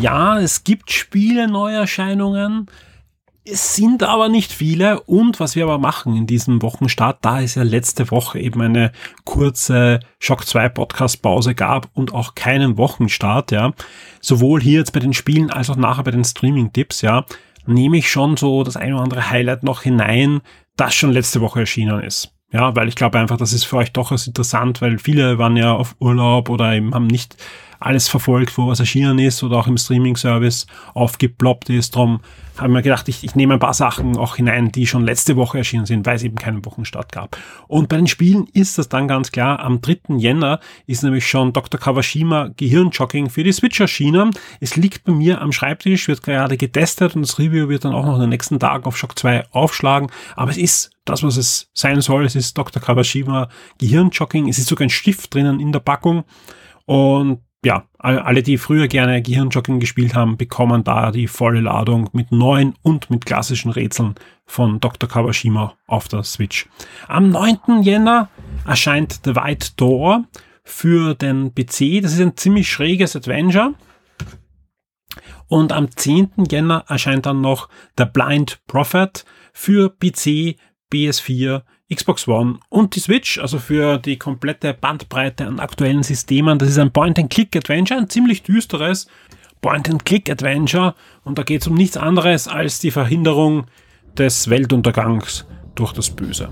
Ja, 0.00 0.40
es 0.40 0.64
gibt 0.64 0.90
Spiele-Neuerscheinungen. 0.90 2.66
Es 3.44 3.74
sind 3.74 4.04
aber 4.04 4.28
nicht 4.28 4.52
viele 4.52 5.00
und 5.00 5.40
was 5.40 5.56
wir 5.56 5.64
aber 5.64 5.78
machen 5.78 6.14
in 6.14 6.28
diesem 6.28 6.62
Wochenstart, 6.62 7.18
da 7.22 7.40
es 7.40 7.56
ja 7.56 7.64
letzte 7.64 8.12
Woche 8.12 8.38
eben 8.38 8.60
eine 8.60 8.92
kurze 9.24 9.98
Shock 10.20 10.46
2 10.46 10.68
Podcast 10.68 11.22
Pause 11.22 11.56
gab 11.56 11.88
und 11.92 12.14
auch 12.14 12.36
keinen 12.36 12.78
Wochenstart, 12.78 13.50
ja, 13.50 13.72
sowohl 14.20 14.60
hier 14.60 14.78
jetzt 14.78 14.92
bei 14.92 15.00
den 15.00 15.12
Spielen 15.12 15.50
als 15.50 15.70
auch 15.70 15.76
nachher 15.76 16.04
bei 16.04 16.12
den 16.12 16.24
Streaming 16.24 16.72
Tipps, 16.72 17.02
ja, 17.02 17.24
nehme 17.66 17.96
ich 17.96 18.12
schon 18.12 18.36
so 18.36 18.62
das 18.62 18.76
ein 18.76 18.92
oder 18.92 19.02
andere 19.02 19.28
Highlight 19.28 19.64
noch 19.64 19.82
hinein, 19.82 20.40
das 20.76 20.94
schon 20.94 21.10
letzte 21.10 21.40
Woche 21.40 21.60
erschienen 21.60 22.00
ist. 22.00 22.32
Ja, 22.52 22.76
weil 22.76 22.86
ich 22.86 22.94
glaube 22.94 23.18
einfach, 23.18 23.38
das 23.38 23.52
ist 23.52 23.64
für 23.64 23.78
euch 23.78 23.92
doch 23.92 24.12
interessant, 24.12 24.82
weil 24.82 24.98
viele 24.98 25.38
waren 25.38 25.56
ja 25.56 25.72
auf 25.72 25.96
Urlaub 25.98 26.48
oder 26.48 26.74
eben 26.74 26.94
haben 26.94 27.08
nicht 27.08 27.36
alles 27.82 28.08
verfolgt, 28.08 28.56
wo 28.58 28.68
was 28.68 28.80
erschienen 28.80 29.18
ist 29.18 29.42
oder 29.42 29.58
auch 29.58 29.66
im 29.66 29.76
Streaming-Service 29.76 30.66
aufgeploppt 30.94 31.70
ist. 31.70 31.94
Darum 31.94 32.20
habe 32.58 32.68
ich 32.68 32.72
mir 32.74 32.82
gedacht, 32.82 33.08
ich, 33.08 33.24
ich 33.24 33.34
nehme 33.34 33.54
ein 33.54 33.60
paar 33.60 33.74
Sachen 33.74 34.16
auch 34.16 34.36
hinein, 34.36 34.70
die 34.72 34.86
schon 34.86 35.04
letzte 35.04 35.36
Woche 35.36 35.58
erschienen 35.58 35.86
sind, 35.86 36.06
weil 36.06 36.16
es 36.16 36.22
eben 36.22 36.36
keinen 36.36 36.64
Wochenstart 36.64 37.10
gab. 37.10 37.36
Und 37.66 37.88
bei 37.88 37.96
den 37.96 38.06
Spielen 38.06 38.46
ist 38.52 38.78
das 38.78 38.88
dann 38.88 39.08
ganz 39.08 39.32
klar. 39.32 39.60
Am 39.60 39.80
3. 39.80 40.16
Jänner 40.16 40.60
ist 40.86 41.02
nämlich 41.02 41.26
schon 41.26 41.52
Dr. 41.52 41.80
Kawashima 41.80 42.50
Gehirnjogging 42.56 43.30
für 43.30 43.42
die 43.42 43.52
Switch 43.52 43.80
erschienen. 43.80 44.30
Es 44.60 44.76
liegt 44.76 45.04
bei 45.04 45.12
mir 45.12 45.40
am 45.40 45.52
Schreibtisch, 45.52 46.08
wird 46.08 46.22
gerade 46.22 46.56
getestet 46.56 47.16
und 47.16 47.22
das 47.22 47.38
Review 47.38 47.68
wird 47.68 47.84
dann 47.84 47.94
auch 47.94 48.04
noch 48.04 48.18
den 48.18 48.28
nächsten 48.28 48.60
Tagen 48.60 48.84
auf 48.84 48.96
Shock 48.96 49.18
2 49.18 49.46
aufschlagen. 49.50 50.10
Aber 50.36 50.50
es 50.50 50.58
ist 50.58 50.90
das, 51.04 51.22
was 51.22 51.36
es 51.36 51.70
sein 51.72 52.00
soll. 52.00 52.24
Es 52.24 52.36
ist 52.36 52.56
Dr. 52.56 52.82
Kawashima 52.82 53.48
Gehirnjogging. 53.78 54.48
Es 54.48 54.58
ist 54.58 54.68
sogar 54.68 54.86
ein 54.86 54.90
Stift 54.90 55.34
drinnen 55.34 55.58
in 55.58 55.72
der 55.72 55.80
Packung. 55.80 56.24
Und 56.84 57.40
ja, 57.64 57.86
alle, 57.98 58.42
die 58.42 58.58
früher 58.58 58.88
gerne 58.88 59.22
Gehirnjogging 59.22 59.78
gespielt 59.78 60.14
haben, 60.14 60.36
bekommen 60.36 60.82
da 60.82 61.12
die 61.12 61.28
volle 61.28 61.60
Ladung 61.60 62.10
mit 62.12 62.32
neuen 62.32 62.74
und 62.82 63.08
mit 63.10 63.24
klassischen 63.24 63.70
Rätseln 63.70 64.16
von 64.46 64.80
Dr. 64.80 65.08
Kawashima 65.08 65.74
auf 65.86 66.08
der 66.08 66.24
Switch. 66.24 66.68
Am 67.06 67.30
9. 67.30 67.82
Jänner 67.82 68.28
erscheint 68.66 69.20
The 69.24 69.36
White 69.36 69.72
Door 69.76 70.24
für 70.64 71.14
den 71.14 71.54
PC. 71.54 72.02
Das 72.02 72.12
ist 72.12 72.20
ein 72.20 72.36
ziemlich 72.36 72.68
schräges 72.68 73.14
Adventure. 73.14 73.74
Und 75.46 75.72
am 75.72 75.90
10. 75.94 76.30
Jänner 76.50 76.84
erscheint 76.88 77.26
dann 77.26 77.40
noch 77.40 77.68
The 77.96 78.06
Blind 78.06 78.60
Prophet 78.66 79.24
für 79.52 79.90
PC, 79.90 80.56
PS4, 80.92 81.62
Xbox 81.94 82.26
One 82.28 82.58
und 82.68 82.96
die 82.96 83.00
Switch, 83.00 83.38
also 83.38 83.58
für 83.58 83.98
die 83.98 84.16
komplette 84.16 84.74
Bandbreite 84.74 85.46
an 85.46 85.60
aktuellen 85.60 86.02
Systemen. 86.02 86.58
Das 86.58 86.68
ist 86.68 86.78
ein 86.78 86.92
Point-and-Click-Adventure, 86.92 88.00
ein 88.00 88.08
ziemlich 88.08 88.42
düsteres 88.42 89.06
Point-and-Click-Adventure 89.60 90.94
und 91.24 91.38
da 91.38 91.42
geht 91.42 91.62
es 91.62 91.68
um 91.68 91.74
nichts 91.74 91.96
anderes 91.96 92.48
als 92.48 92.78
die 92.78 92.90
Verhinderung 92.90 93.64
des 94.16 94.48
Weltuntergangs 94.50 95.46
durch 95.74 95.92
das 95.92 96.10
Böse. 96.10 96.48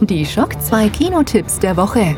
Die 0.00 0.26
Schock 0.26 0.60
2 0.60 0.88
Kinotipps 0.88 1.58
der 1.58 1.76
Woche. 1.76 2.16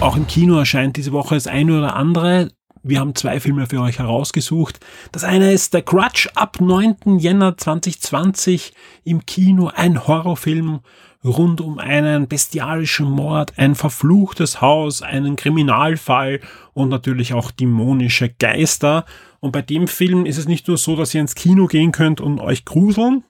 Auch 0.00 0.16
im 0.16 0.26
Kino 0.26 0.58
erscheint 0.58 0.96
diese 0.96 1.12
Woche 1.12 1.36
das 1.36 1.46
eine 1.46 1.78
oder 1.78 1.96
andere. 1.96 2.50
Wir 2.86 3.00
haben 3.00 3.14
zwei 3.14 3.40
Filme 3.40 3.66
für 3.66 3.80
euch 3.80 3.98
herausgesucht. 3.98 4.78
Das 5.10 5.24
eine 5.24 5.52
ist 5.52 5.72
The 5.72 5.80
Crutch 5.80 6.28
ab 6.34 6.60
9. 6.60 7.18
Jänner 7.18 7.56
2020 7.56 8.74
im 9.04 9.24
Kino. 9.24 9.70
Ein 9.74 10.06
Horrorfilm 10.06 10.80
rund 11.24 11.62
um 11.62 11.78
einen 11.78 12.28
bestialischen 12.28 13.10
Mord, 13.10 13.54
ein 13.56 13.74
verfluchtes 13.74 14.60
Haus, 14.60 15.00
einen 15.00 15.36
Kriminalfall 15.36 16.40
und 16.74 16.90
natürlich 16.90 17.32
auch 17.32 17.50
dämonische 17.50 18.28
Geister. 18.28 19.06
Und 19.40 19.52
bei 19.52 19.62
dem 19.62 19.88
Film 19.88 20.26
ist 20.26 20.36
es 20.36 20.46
nicht 20.46 20.68
nur 20.68 20.76
so, 20.76 20.94
dass 20.94 21.14
ihr 21.14 21.22
ins 21.22 21.34
Kino 21.34 21.68
gehen 21.68 21.90
könnt 21.90 22.20
und 22.20 22.38
euch 22.38 22.66
gruseln, 22.66 23.24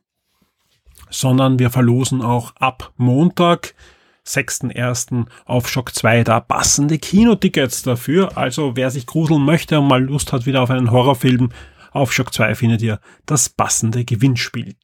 sondern 1.11 1.61
wir 1.61 1.71
verlosen 1.71 2.23
auch 2.23 2.57
ab 2.57 2.93
Montag 2.97 3.77
6.1. 4.26 5.26
auf 5.45 5.69
Shock 5.69 5.95
2 5.95 6.25
da 6.25 6.40
passende 6.40 6.99
Kinotickets 6.99 7.83
dafür. 7.83 8.37
Also 8.37 8.76
wer 8.76 8.90
sich 8.90 9.07
gruseln 9.07 9.45
möchte 9.45 9.78
und 9.81 9.88
mal 9.88 10.02
Lust 10.02 10.33
hat 10.33 10.47
wieder 10.47 10.62
auf 10.62 10.71
einen 10.71 10.90
Horrorfilm, 10.90 11.50
auf 11.93 12.12
Shock 12.12 12.35
2 12.35 12.54
findet 12.57 12.83
ihr 12.83 13.00
das 13.26 13.49
passende 13.49 14.04
Gewinnspiel. 14.04 14.75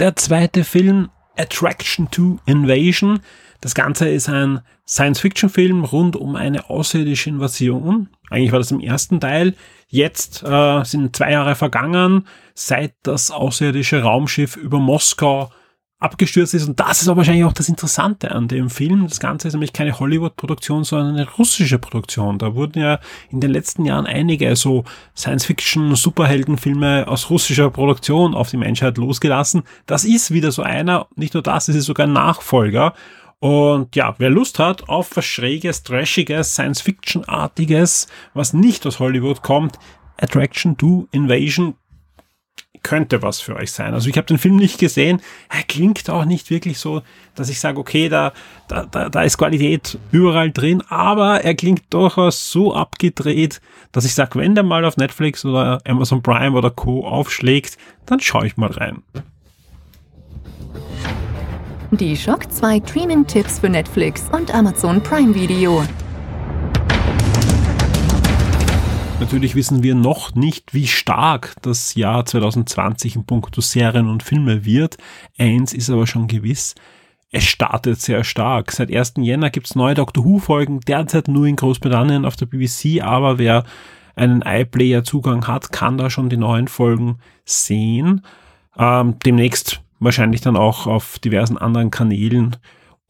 Der 0.00 0.16
zweite 0.16 0.64
Film 0.64 1.10
Attraction 1.36 2.10
to 2.10 2.38
Invasion. 2.46 3.20
Das 3.60 3.74
Ganze 3.74 4.08
ist 4.08 4.28
ein 4.28 4.60
Science-Fiction-Film 4.86 5.84
rund 5.84 6.16
um 6.16 6.36
eine 6.36 6.68
außerirdische 6.70 7.30
Invasion. 7.30 8.08
Eigentlich 8.30 8.52
war 8.52 8.58
das 8.58 8.70
im 8.70 8.80
ersten 8.80 9.20
Teil. 9.20 9.54
Jetzt 9.88 10.42
äh, 10.42 10.84
sind 10.84 11.16
zwei 11.16 11.32
Jahre 11.32 11.54
vergangen, 11.54 12.26
seit 12.54 12.94
das 13.02 13.30
außerirdische 13.30 14.02
Raumschiff 14.02 14.56
über 14.56 14.78
Moskau 14.78 15.50
abgestürzt 16.04 16.54
ist. 16.54 16.68
Und 16.68 16.78
das 16.78 17.02
ist 17.02 17.08
aber 17.08 17.18
wahrscheinlich 17.18 17.44
auch 17.44 17.52
das 17.52 17.68
Interessante 17.68 18.30
an 18.30 18.46
dem 18.46 18.70
Film. 18.70 19.08
Das 19.08 19.18
Ganze 19.18 19.48
ist 19.48 19.54
nämlich 19.54 19.72
keine 19.72 19.98
Hollywood-Produktion, 19.98 20.84
sondern 20.84 21.16
eine 21.16 21.28
russische 21.28 21.78
Produktion. 21.78 22.38
Da 22.38 22.54
wurden 22.54 22.80
ja 22.80 23.00
in 23.30 23.40
den 23.40 23.50
letzten 23.50 23.84
Jahren 23.84 24.06
einige 24.06 24.54
so 24.54 24.84
Science-Fiction-Superheldenfilme 25.16 27.08
aus 27.08 27.30
russischer 27.30 27.70
Produktion 27.70 28.34
auf 28.34 28.50
die 28.50 28.58
Menschheit 28.58 28.98
losgelassen. 28.98 29.62
Das 29.86 30.04
ist 30.04 30.30
wieder 30.30 30.52
so 30.52 30.62
einer. 30.62 31.06
Nicht 31.16 31.34
nur 31.34 31.42
das, 31.42 31.68
es 31.68 31.76
ist 31.76 31.86
sogar 31.86 32.06
ein 32.06 32.12
Nachfolger. 32.12 32.94
Und 33.40 33.96
ja, 33.96 34.14
wer 34.18 34.30
Lust 34.30 34.58
hat 34.58 34.88
auf 34.88 35.16
was 35.16 35.24
Schräges, 35.24 35.82
Trashiges, 35.82 36.54
Science-Fiction-artiges, 36.54 38.08
was 38.32 38.52
nicht 38.52 38.86
aus 38.86 39.00
Hollywood 39.00 39.42
kommt, 39.42 39.78
Attraction 40.16 40.76
to 40.76 41.08
Invasion 41.10 41.74
könnte 42.82 43.22
was 43.22 43.40
für 43.40 43.56
euch 43.56 43.72
sein. 43.72 43.94
Also 43.94 44.08
ich 44.08 44.16
habe 44.16 44.26
den 44.26 44.38
Film 44.38 44.56
nicht 44.56 44.78
gesehen. 44.78 45.20
Er 45.48 45.62
klingt 45.62 46.08
auch 46.10 46.24
nicht 46.24 46.50
wirklich 46.50 46.78
so, 46.78 47.02
dass 47.34 47.48
ich 47.48 47.58
sage, 47.60 47.78
okay, 47.78 48.08
da, 48.08 48.32
da, 48.68 48.84
da, 48.84 49.08
da 49.08 49.22
ist 49.22 49.38
Qualität 49.38 49.98
überall 50.12 50.50
drin, 50.50 50.82
aber 50.88 51.42
er 51.42 51.54
klingt 51.54 51.82
durchaus 51.90 52.50
so 52.50 52.74
abgedreht, 52.74 53.60
dass 53.92 54.04
ich 54.04 54.14
sage, 54.14 54.38
wenn 54.38 54.54
der 54.54 54.64
mal 54.64 54.84
auf 54.84 54.96
Netflix 54.96 55.44
oder 55.44 55.80
Amazon 55.86 56.22
Prime 56.22 56.56
oder 56.56 56.70
Co. 56.70 57.06
aufschlägt, 57.06 57.78
dann 58.06 58.20
schaue 58.20 58.46
ich 58.46 58.56
mal 58.56 58.70
rein. 58.70 59.02
Die 61.90 62.16
Shock 62.16 62.52
2 62.52 62.82
Streaming-Tipps 62.86 63.60
für 63.60 63.68
Netflix 63.68 64.24
und 64.32 64.52
Amazon 64.52 65.00
Prime 65.00 65.34
Video. 65.34 65.84
Natürlich 69.20 69.54
wissen 69.54 69.82
wir 69.82 69.94
noch 69.94 70.34
nicht, 70.34 70.74
wie 70.74 70.86
stark 70.86 71.54
das 71.62 71.94
Jahr 71.94 72.26
2020 72.26 73.16
in 73.16 73.24
puncto 73.24 73.60
Serien 73.60 74.08
und 74.08 74.22
Filme 74.22 74.64
wird. 74.64 74.98
Eins 75.38 75.72
ist 75.72 75.88
aber 75.88 76.06
schon 76.06 76.26
gewiss. 76.26 76.74
Es 77.30 77.44
startet 77.44 78.00
sehr 78.00 78.22
stark. 78.24 78.72
Seit 78.72 78.94
1. 78.94 79.14
Jänner 79.18 79.50
gibt's 79.50 79.74
neue 79.74 79.94
Doctor 79.94 80.24
Who-Folgen, 80.24 80.80
derzeit 80.80 81.28
nur 81.28 81.46
in 81.46 81.56
Großbritannien 81.56 82.24
auf 82.24 82.36
der 82.36 82.46
BBC, 82.46 83.02
aber 83.02 83.38
wer 83.38 83.64
einen 84.16 84.42
iPlayer-Zugang 84.42 85.46
hat, 85.46 85.72
kann 85.72 85.98
da 85.98 86.10
schon 86.10 86.28
die 86.28 86.36
neuen 86.36 86.68
Folgen 86.68 87.18
sehen. 87.44 88.22
Ähm, 88.76 89.16
demnächst 89.24 89.80
wahrscheinlich 90.00 90.42
dann 90.42 90.56
auch 90.56 90.86
auf 90.86 91.18
diversen 91.18 91.58
anderen 91.58 91.90
Kanälen 91.90 92.56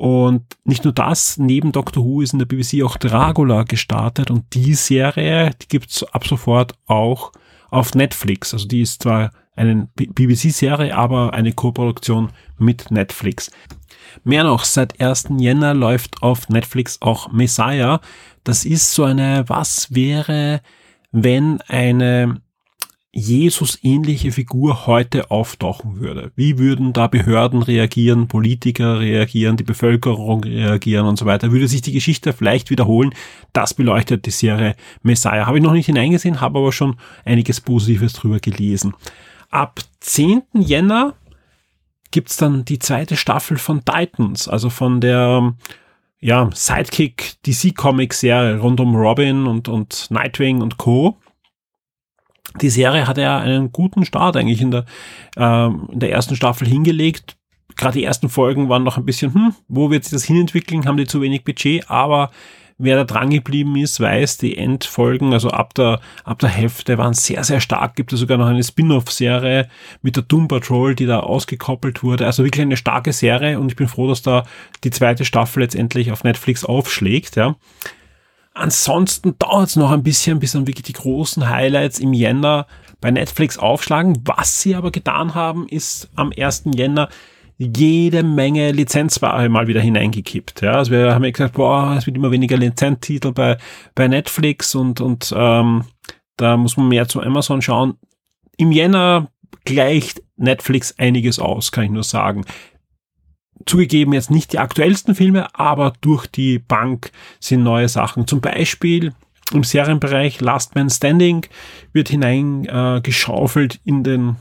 und 0.04 0.42
nicht 0.64 0.84
nur 0.84 0.92
das, 0.92 1.38
neben 1.38 1.73
Doctor 1.73 2.04
Who 2.04 2.20
ist 2.20 2.34
in 2.34 2.38
der 2.38 2.44
BBC 2.44 2.82
auch 2.82 2.99
Dracula 2.99 3.62
gestartet 3.62 4.30
und 4.30 4.52
die 4.52 4.75
Serie, 4.75 5.52
die 5.62 5.66
gibt's 5.66 6.04
ab 6.04 6.26
sofort 6.26 6.75
auch 6.84 7.32
auf 7.70 7.94
Netflix. 7.94 8.52
Also 8.52 8.68
die 8.68 8.82
ist 8.82 9.02
zwar 9.02 9.30
eine 9.56 9.88
BBC-Serie, 9.94 10.94
aber 10.94 11.32
eine 11.32 11.54
Koproduktion 11.54 12.32
mit 12.58 12.90
Netflix. 12.90 13.50
Mehr 14.25 14.44
noch, 14.44 14.64
seit 14.64 15.00
1. 15.00 15.28
Jänner 15.38 15.73
läuft 15.73 16.23
auf 16.23 16.50
Netflix 16.50 17.00
auch 17.00 17.32
Messiah. 17.32 18.02
Das 18.42 18.66
ist 18.66 18.92
so 18.92 19.04
eine, 19.04 19.44
was 19.46 19.94
wäre, 19.94 20.61
wenn 21.12 21.62
eine 21.62 22.42
Jesus-ähnliche 23.14 24.33
Figur 24.33 24.87
heute 24.87 25.30
auftauchen 25.30 26.00
würde. 26.00 26.33
Wie 26.35 26.59
würden 26.59 26.92
da 26.92 27.06
Behörden 27.06 27.62
reagieren, 27.62 28.26
Politiker 28.26 28.99
reagieren, 28.99 29.56
die 29.56 29.62
Bevölkerung 29.62 30.42
reagieren 30.42 31.06
und 31.06 31.16
so 31.16 31.25
weiter? 31.25 31.52
Würde 31.52 31.68
sich 31.68 31.80
die 31.80 31.92
Geschichte 31.92 32.33
vielleicht 32.33 32.71
wiederholen? 32.71 33.14
Das 33.52 33.73
beleuchtet 33.73 34.26
die 34.26 34.33
Serie 34.33 34.75
Messiah. 35.02 35.47
Habe 35.47 35.59
ich 35.59 35.62
noch 35.62 35.73
nicht 35.73 35.87
hineingesehen, 35.87 36.40
habe 36.40 36.59
aber 36.59 36.73
schon 36.73 36.97
einiges 37.25 37.61
Positives 37.61 38.14
drüber 38.14 38.40
gelesen. 38.40 38.94
Ab 39.49 39.80
10. 40.00 40.42
Jänner 40.54 41.14
gibt's 42.11 42.37
dann 42.37 42.64
die 42.64 42.80
zweite 42.80 43.16
Staffel 43.16 43.59
von 43.59 43.85
Titans, 43.85 44.49
also 44.49 44.71
von 44.71 45.00
der 45.00 45.54
ja, 46.18 46.50
Sidekick 46.52 47.35
DC 47.47 47.76
Comics 47.76 48.21
Serie 48.21 48.59
rund 48.59 48.80
um 48.80 48.97
Robin 48.97 49.47
und, 49.47 49.68
und 49.68 50.11
Nightwing 50.11 50.62
und 50.62 50.78
Co 50.78 51.18
die 52.61 52.70
Serie 52.70 53.06
hat 53.06 53.18
ja 53.18 53.38
einen 53.38 53.73
guten 53.73 54.04
Start 54.04 54.37
eigentlich 54.37 54.61
in 54.61 54.70
der, 54.70 54.84
ähm, 55.37 55.88
in 55.92 56.00
der 56.00 56.12
ersten 56.12 56.37
Staffel 56.37 56.68
hingelegt. 56.68 57.37
Gerade 57.76 57.99
die 57.99 58.04
ersten 58.04 58.28
Folgen 58.28 58.68
waren 58.68 58.84
noch 58.84 58.96
ein 58.96 59.04
bisschen, 59.04 59.34
hm, 59.34 59.54
wo 59.68 59.90
wird 59.90 60.04
sich 60.04 60.12
das 60.12 60.25
hinentwickeln? 60.25 60.87
Haben 60.87 60.96
die 60.96 61.06
zu 61.06 61.20
wenig 61.20 61.44
Budget? 61.44 61.90
Aber 61.90 62.30
wer 62.78 62.96
da 62.96 63.04
dran 63.04 63.30
geblieben 63.30 63.76
ist, 63.76 64.00
weiß, 64.00 64.38
die 64.38 64.56
Endfolgen, 64.56 65.32
also 65.32 65.50
ab 65.50 65.75
der, 65.75 66.00
ab 66.25 66.38
der 66.38 66.49
Hälfte 66.49 66.99
waren 66.99 67.14
sehr, 67.14 67.42
sehr 67.42 67.61
stark. 67.61 67.96
Gibt 67.96 68.12
es 68.12 68.20
sogar 68.20 68.38
noch 68.38 68.46
eine 68.46 68.62
Spin-off-Serie 68.62 69.68
mit 70.02 70.16
der 70.16 70.23
Doom 70.23 70.49
Patrol, 70.49 70.94
die 70.94 71.06
da 71.06 71.20
ausgekoppelt 71.20 72.02
wurde. 72.02 72.26
Also 72.26 72.44
wirklich 72.44 72.62
eine 72.62 72.76
starke 72.76 73.12
Serie 73.12 73.58
und 73.58 73.70
ich 73.70 73.76
bin 73.76 73.88
froh, 73.88 74.08
dass 74.08 74.23
da 74.23 74.44
die 74.84 74.90
zweite 74.90 75.25
Staffel 75.25 75.62
letztendlich 75.62 76.12
auf 76.12 76.25
Netflix 76.25 76.64
aufschlägt, 76.64 77.37
ja. 77.37 77.56
Ansonsten 78.54 79.37
dauert 79.38 79.70
es 79.70 79.76
noch 79.76 79.90
ein 79.90 80.04
bisschen, 80.04 80.38
bis 80.38 80.52
dann 80.52 80.68
wirklich 80.68 80.84
die 80.84 80.92
großen 80.92 81.49
Highlights 81.49 81.99
im 81.99 82.12
Jänner 82.12 82.66
bei 83.00 83.11
Netflix 83.11 83.58
aufschlagen. 83.58 84.23
Was 84.25 84.62
sie 84.62 84.76
aber 84.76 84.92
getan 84.92 85.34
haben, 85.34 85.66
ist 85.68 86.08
am 86.14 86.32
1. 86.37 86.64
Jänner 86.75 87.08
jede 87.58 88.23
Menge 88.23 88.70
Lizenzware 88.70 89.49
mal 89.49 89.66
wieder 89.66 89.80
hineingekippt. 89.80 90.62
Ja, 90.62 90.73
also 90.73 90.92
wir 90.92 91.14
haben 91.14 91.25
ja 91.25 91.30
gesagt, 91.30 91.54
boah, 91.54 91.96
es 91.99 92.06
wird 92.06 92.16
immer 92.16 92.30
weniger 92.30 92.56
Lizenztitel 92.56 93.32
bei, 93.32 93.58
bei 93.94 94.06
Netflix 94.08 94.75
und, 94.75 95.00
und 95.00 95.32
ähm, 95.37 95.84
da 96.37 96.56
muss 96.56 96.76
man 96.76 96.88
mehr 96.88 97.08
zu 97.08 97.23
Amazon 97.23 97.61
schauen. 97.61 97.94
Im 98.56 98.70
Jänner 98.70 99.30
gleicht 99.64 100.23
Netflix 100.37 100.94
einiges 100.99 101.38
aus, 101.38 101.73
kann 101.73 101.84
ich 101.84 101.90
nur 101.90 102.04
sagen. 102.04 102.44
Zugegeben 103.66 104.12
jetzt 104.12 104.30
nicht 104.30 104.52
die 104.52 104.59
aktuellsten 104.59 105.14
Filme, 105.14 105.54
aber 105.54 105.92
durch 106.00 106.26
die 106.26 106.59
Bank 106.59 107.11
sind 107.40 107.62
neue 107.62 107.88
Sachen. 107.88 108.26
Zum 108.26 108.40
Beispiel 108.40 109.12
im 109.52 109.64
Serienbereich 109.64 110.40
Last 110.40 110.75
Man 110.75 110.90
Standing 110.90 111.47
wird 111.92 112.09
hineingeschaufelt 112.09 113.76
äh, 113.76 113.78
in 113.85 114.02
den 114.02 114.37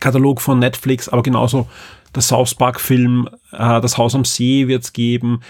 Katalog 0.00 0.40
von 0.40 0.58
Netflix, 0.58 1.08
aber 1.08 1.22
genauso 1.22 1.68
der 2.14 2.22
South 2.22 2.54
Park 2.54 2.80
Film, 2.80 3.28
äh, 3.52 3.80
das 3.80 3.98
Haus 3.98 4.14
am 4.14 4.24
See 4.24 4.68
wird 4.68 4.84
es 4.84 4.92
geben, 4.92 5.40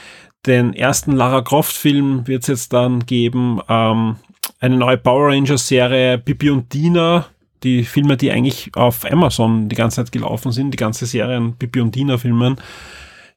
den 0.46 0.72
ersten 0.72 1.12
Lara 1.12 1.42
Croft 1.42 1.76
Film 1.76 2.26
wird 2.26 2.42
es 2.42 2.48
jetzt 2.48 2.72
dann 2.72 3.06
geben, 3.06 3.60
ähm, 3.68 4.16
eine 4.60 4.76
neue 4.76 4.98
Power 4.98 5.28
Rangers 5.28 5.68
Serie, 5.68 6.18
Bibi 6.18 6.50
und 6.50 6.72
Dina, 6.72 7.26
die 7.62 7.84
Filme, 7.84 8.16
die 8.16 8.30
eigentlich 8.30 8.70
auf 8.74 9.04
Amazon 9.10 9.68
die 9.68 9.76
ganze 9.76 9.96
Zeit 9.96 10.12
gelaufen 10.12 10.52
sind, 10.52 10.72
die 10.72 10.78
ganze 10.78 11.06
Serien 11.06 11.54
Bibi 11.54 11.80
und 11.80 11.94
Dina 11.94 12.18
Filmen, 12.18 12.56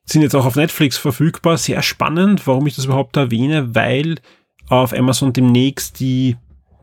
sind 0.06 0.22
jetzt 0.22 0.36
auch 0.36 0.46
auf 0.46 0.56
Netflix 0.56 0.98
verfügbar. 0.98 1.58
Sehr 1.58 1.82
spannend, 1.82 2.46
warum 2.48 2.68
ich 2.68 2.76
das 2.76 2.86
überhaupt 2.86 3.18
erwähne, 3.18 3.76
weil 3.76 4.16
auf 4.68 4.94
Amazon 4.94 5.34
demnächst 5.34 6.00
die 6.00 6.38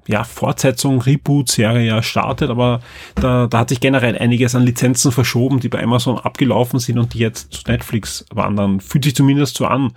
ja, 0.08 0.24
Fortsetzung, 0.24 1.02
Reboot-Serie 1.02 1.86
ja 1.86 2.02
startet, 2.02 2.48
aber 2.48 2.80
da, 3.14 3.46
da 3.46 3.58
hat 3.58 3.68
sich 3.68 3.78
generell 3.78 4.16
einiges 4.16 4.54
an 4.54 4.62
Lizenzen 4.62 5.12
verschoben, 5.12 5.60
die 5.60 5.68
bei 5.68 5.82
Amazon 5.82 6.18
abgelaufen 6.18 6.80
sind 6.80 6.98
und 6.98 7.12
die 7.12 7.18
jetzt 7.18 7.52
zu 7.52 7.62
Netflix 7.70 8.24
wandern. 8.32 8.80
Fühlt 8.80 9.04
sich 9.04 9.14
zumindest 9.14 9.58
so 9.58 9.66
an. 9.66 9.92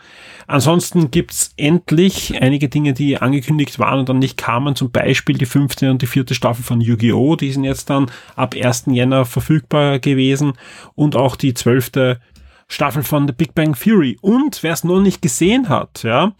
Ansonsten 0.47 1.11
gibt's 1.11 1.53
endlich 1.55 2.41
einige 2.41 2.67
Dinge, 2.67 2.91
die 2.91 3.17
angekündigt 3.17 3.79
waren 3.79 3.99
und 3.99 4.09
dann 4.09 4.19
nicht 4.19 4.35
kamen, 4.35 4.75
zum 4.75 4.91
Beispiel 4.91 5.37
die 5.37 5.45
fünfte 5.45 5.89
und 5.89 6.01
die 6.01 6.07
vierte 6.07 6.35
Staffel 6.35 6.63
von 6.63 6.81
Yu-Gi-Oh! 6.81 7.37
Die 7.37 7.53
sind 7.53 7.63
jetzt 7.63 7.89
dann 7.89 8.11
ab 8.35 8.53
1. 8.53 8.87
Jänner 8.87 9.23
verfügbar 9.23 9.99
gewesen 9.99 10.53
und 10.93 11.15
auch 11.15 11.37
die 11.37 11.53
zwölfte 11.53 12.19
Staffel 12.67 13.03
von 13.03 13.27
The 13.27 13.33
Big 13.33 13.55
Bang 13.55 13.75
Theory. 13.75 14.17
Und 14.19 14.61
wer 14.61 14.73
es 14.73 14.83
noch 14.83 14.99
nicht 14.99 15.21
gesehen 15.21 15.69
hat, 15.69 16.03
ja, 16.03 16.33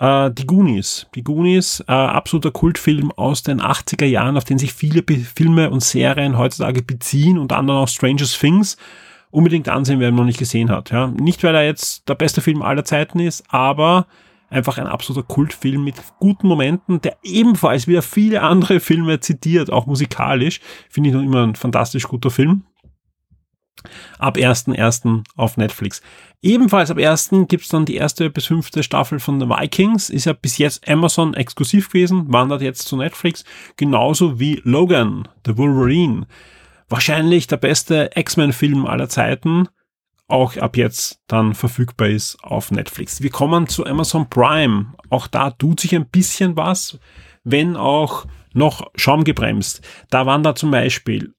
äh, 0.00 0.30
die 0.32 0.46
Goonies. 0.46 1.06
Die 1.14 1.22
Goonies, 1.22 1.80
äh, 1.86 1.92
absoluter 1.92 2.50
Kultfilm 2.50 3.12
aus 3.12 3.42
den 3.42 3.60
80er 3.60 4.06
Jahren, 4.06 4.36
auf 4.36 4.44
den 4.44 4.58
sich 4.58 4.72
viele 4.72 5.02
Be 5.02 5.18
Filme 5.18 5.70
und 5.70 5.84
Serien 5.84 6.38
heutzutage 6.38 6.82
beziehen, 6.82 7.38
unter 7.38 7.58
anderem 7.58 7.82
auch 7.82 7.88
Stranger 7.88 8.24
Things. 8.24 8.76
Unbedingt 9.30 9.68
ansehen, 9.68 10.00
wer 10.00 10.08
ihn 10.08 10.16
noch 10.16 10.24
nicht 10.24 10.40
gesehen 10.40 10.70
hat. 10.70 10.90
Ja. 10.90 11.06
Nicht, 11.06 11.44
weil 11.44 11.54
er 11.54 11.64
jetzt 11.64 12.08
der 12.08 12.16
beste 12.16 12.40
Film 12.40 12.62
aller 12.62 12.84
Zeiten 12.84 13.20
ist, 13.20 13.44
aber 13.48 14.06
einfach 14.48 14.78
ein 14.78 14.88
absoluter 14.88 15.24
Kultfilm 15.24 15.84
mit 15.84 15.94
guten 16.18 16.48
Momenten, 16.48 17.00
der 17.00 17.16
ebenfalls 17.22 17.86
wieder 17.86 18.02
viele 18.02 18.42
andere 18.42 18.80
Filme 18.80 19.20
zitiert, 19.20 19.70
auch 19.70 19.86
musikalisch. 19.86 20.60
Finde 20.88 21.10
ich 21.10 21.14
noch 21.14 21.22
immer 21.22 21.46
ein 21.46 21.54
fantastisch 21.54 22.08
guter 22.08 22.30
Film. 22.30 22.64
Ab 24.18 24.36
1.1. 24.36 25.24
auf 25.36 25.56
Netflix. 25.56 26.02
Ebenfalls 26.42 26.90
ab 26.90 26.98
1. 26.98 27.30
gibt's 27.48 27.68
dann 27.68 27.84
die 27.84 27.96
erste 27.96 28.30
bis 28.30 28.46
fünfte 28.46 28.82
Staffel 28.82 29.20
von 29.20 29.38
The 29.38 29.48
Vikings. 29.48 30.08
Ist 30.08 30.24
ja 30.24 30.32
bis 30.32 30.58
jetzt 30.58 30.88
Amazon 30.88 31.34
exklusiv 31.34 31.88
gewesen, 31.88 32.32
wandert 32.32 32.62
jetzt 32.62 32.88
zu 32.88 32.96
Netflix. 32.96 33.44
Genauso 33.76 34.40
wie 34.40 34.60
Logan, 34.64 35.28
The 35.46 35.58
Wolverine. 35.58 36.26
Wahrscheinlich 36.88 37.46
der 37.46 37.58
beste 37.58 38.10
X-Men-Film 38.14 38.86
aller 38.86 39.08
Zeiten. 39.08 39.68
Auch 40.28 40.56
ab 40.56 40.76
jetzt 40.76 41.20
dann 41.26 41.54
verfügbar 41.54 42.08
ist 42.08 42.42
auf 42.42 42.70
Netflix. 42.70 43.20
Wir 43.20 43.30
kommen 43.30 43.68
zu 43.68 43.84
Amazon 43.84 44.30
Prime. 44.30 44.94
Auch 45.08 45.26
da 45.26 45.50
tut 45.50 45.80
sich 45.80 45.94
ein 45.94 46.08
bisschen 46.08 46.56
was, 46.56 46.98
wenn 47.44 47.76
auch 47.76 48.26
noch 48.54 48.90
schaumgebremst. 48.94 49.82
Da 50.08 50.26
waren 50.26 50.42
da 50.42 50.54
zum 50.54 50.70
Beispiel 50.70 51.34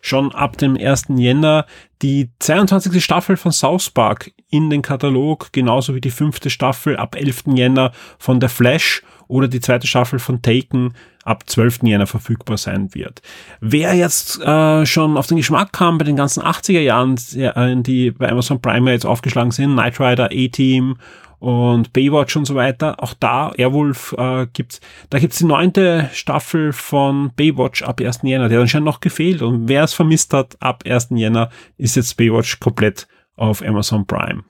schon 0.00 0.32
ab 0.32 0.56
dem 0.56 0.76
1. 0.76 1.06
Jänner 1.16 1.66
die 2.02 2.30
22. 2.38 3.02
Staffel 3.02 3.36
von 3.36 3.52
South 3.52 3.90
Park 3.90 4.32
in 4.50 4.70
den 4.70 4.82
Katalog, 4.82 5.52
genauso 5.52 5.94
wie 5.94 6.00
die 6.00 6.10
fünfte 6.10 6.50
Staffel 6.50 6.96
ab 6.96 7.14
11. 7.14 7.44
Jänner 7.54 7.92
von 8.18 8.40
The 8.40 8.48
Flash 8.48 9.02
oder 9.28 9.48
die 9.48 9.60
zweite 9.60 9.86
Staffel 9.86 10.18
von 10.18 10.42
Taken 10.42 10.94
ab 11.24 11.48
12. 11.48 11.80
Jänner 11.82 12.06
verfügbar 12.06 12.56
sein 12.56 12.94
wird. 12.94 13.22
Wer 13.60 13.94
jetzt 13.94 14.40
äh, 14.40 14.86
schon 14.86 15.16
auf 15.16 15.26
den 15.26 15.36
Geschmack 15.36 15.72
kam 15.72 15.98
bei 15.98 16.04
den 16.04 16.16
ganzen 16.16 16.42
80er 16.42 16.80
Jahren, 16.80 17.16
äh, 17.36 17.76
die 17.82 18.10
bei 18.10 18.30
Amazon 18.30 18.60
Prime 18.60 18.90
jetzt 18.90 19.06
aufgeschlagen 19.06 19.52
sind, 19.52 19.72
Knight 19.72 20.00
Rider, 20.00 20.30
A-Team 20.32 20.96
und 21.40 21.92
Baywatch 21.92 22.36
und 22.36 22.44
so 22.44 22.54
weiter. 22.54 23.02
Auch 23.02 23.14
da, 23.14 23.50
Airwolf 23.56 24.14
äh, 24.16 24.46
gibt's, 24.52 24.80
da 25.08 25.18
gibt's 25.18 25.38
die 25.38 25.46
neunte 25.46 26.08
Staffel 26.12 26.72
von 26.72 27.32
Baywatch 27.34 27.82
ab 27.82 28.00
1. 28.00 28.20
Jänner. 28.22 28.48
Der 28.48 28.58
hat 28.58 28.62
anscheinend 28.62 28.86
noch 28.86 29.00
gefehlt 29.00 29.42
und 29.42 29.68
wer 29.68 29.82
es 29.82 29.94
vermisst 29.94 30.32
hat, 30.34 30.56
ab 30.60 30.84
1. 30.86 31.08
Jänner 31.10 31.50
ist 31.78 31.96
jetzt 31.96 32.16
Baywatch 32.16 32.60
komplett 32.60 33.08
auf 33.36 33.62
Amazon 33.62 34.06
Prime. 34.06 34.44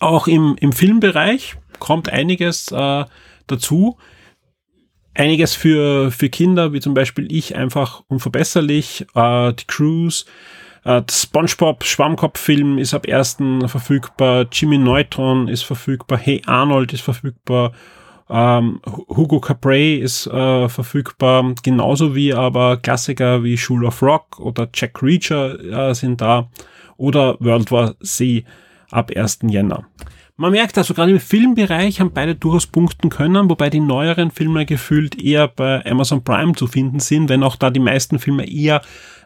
Auch 0.00 0.26
im, 0.26 0.56
im 0.60 0.72
Filmbereich 0.72 1.56
kommt 1.78 2.08
einiges 2.08 2.72
äh, 2.72 3.04
dazu. 3.46 3.98
Einiges 5.14 5.54
für, 5.54 6.10
für 6.10 6.28
Kinder, 6.28 6.72
wie 6.72 6.80
zum 6.80 6.92
Beispiel 6.92 7.30
ich, 7.32 7.56
einfach 7.56 8.02
unverbesserlich. 8.08 9.06
Äh, 9.14 9.52
die 9.54 9.66
Cruise, 9.66 10.24
äh, 10.86 11.02
SpongeBob 11.10 11.84
Schwammkopf-Film 11.84 12.78
ist 12.78 12.94
ab 12.94 13.06
1. 13.08 13.38
verfügbar. 13.66 14.46
Jimmy 14.52 14.78
Neutron 14.78 15.48
ist 15.48 15.64
verfügbar. 15.64 16.16
Hey 16.16 16.42
Arnold 16.46 16.92
ist 16.92 17.02
verfügbar. 17.02 17.72
Ähm, 18.30 18.80
Hugo 19.08 19.40
Capray 19.40 19.96
ist 19.96 20.26
äh, 20.28 20.68
verfügbar. 20.68 21.54
Genauso 21.62 22.14
wie 22.14 22.32
aber 22.32 22.76
Klassiker 22.76 23.42
wie 23.42 23.56
School 23.56 23.84
of 23.84 24.00
Rock 24.00 24.38
oder 24.38 24.68
Jack 24.72 25.02
Reacher 25.02 25.90
äh, 25.90 25.94
sind 25.94 26.20
da. 26.20 26.48
Oder 26.96 27.36
World 27.40 27.72
War 27.72 27.94
Z 28.00 28.44
ab 28.90 29.10
1. 29.14 29.40
Jänner. 29.48 29.86
Man 30.38 30.52
merkt 30.52 30.76
also 30.76 30.92
gerade 30.92 31.12
im 31.12 31.20
Filmbereich 31.20 32.00
haben 32.00 32.12
beide 32.12 32.34
durchaus 32.34 32.66
punkten 32.66 33.08
können, 33.08 33.48
wobei 33.48 33.70
die 33.70 33.80
neueren 33.80 34.30
Filme 34.30 34.66
gefühlt 34.66 35.18
eher 35.18 35.48
bei 35.48 35.84
Amazon 35.86 36.22
Prime 36.22 36.52
zu 36.54 36.66
finden 36.66 37.00
sind, 37.00 37.30
wenn 37.30 37.42
auch 37.42 37.56
da 37.56 37.70
die 37.70 37.80
meisten 37.80 38.18
Filme 38.18 38.46
eher 38.46 38.82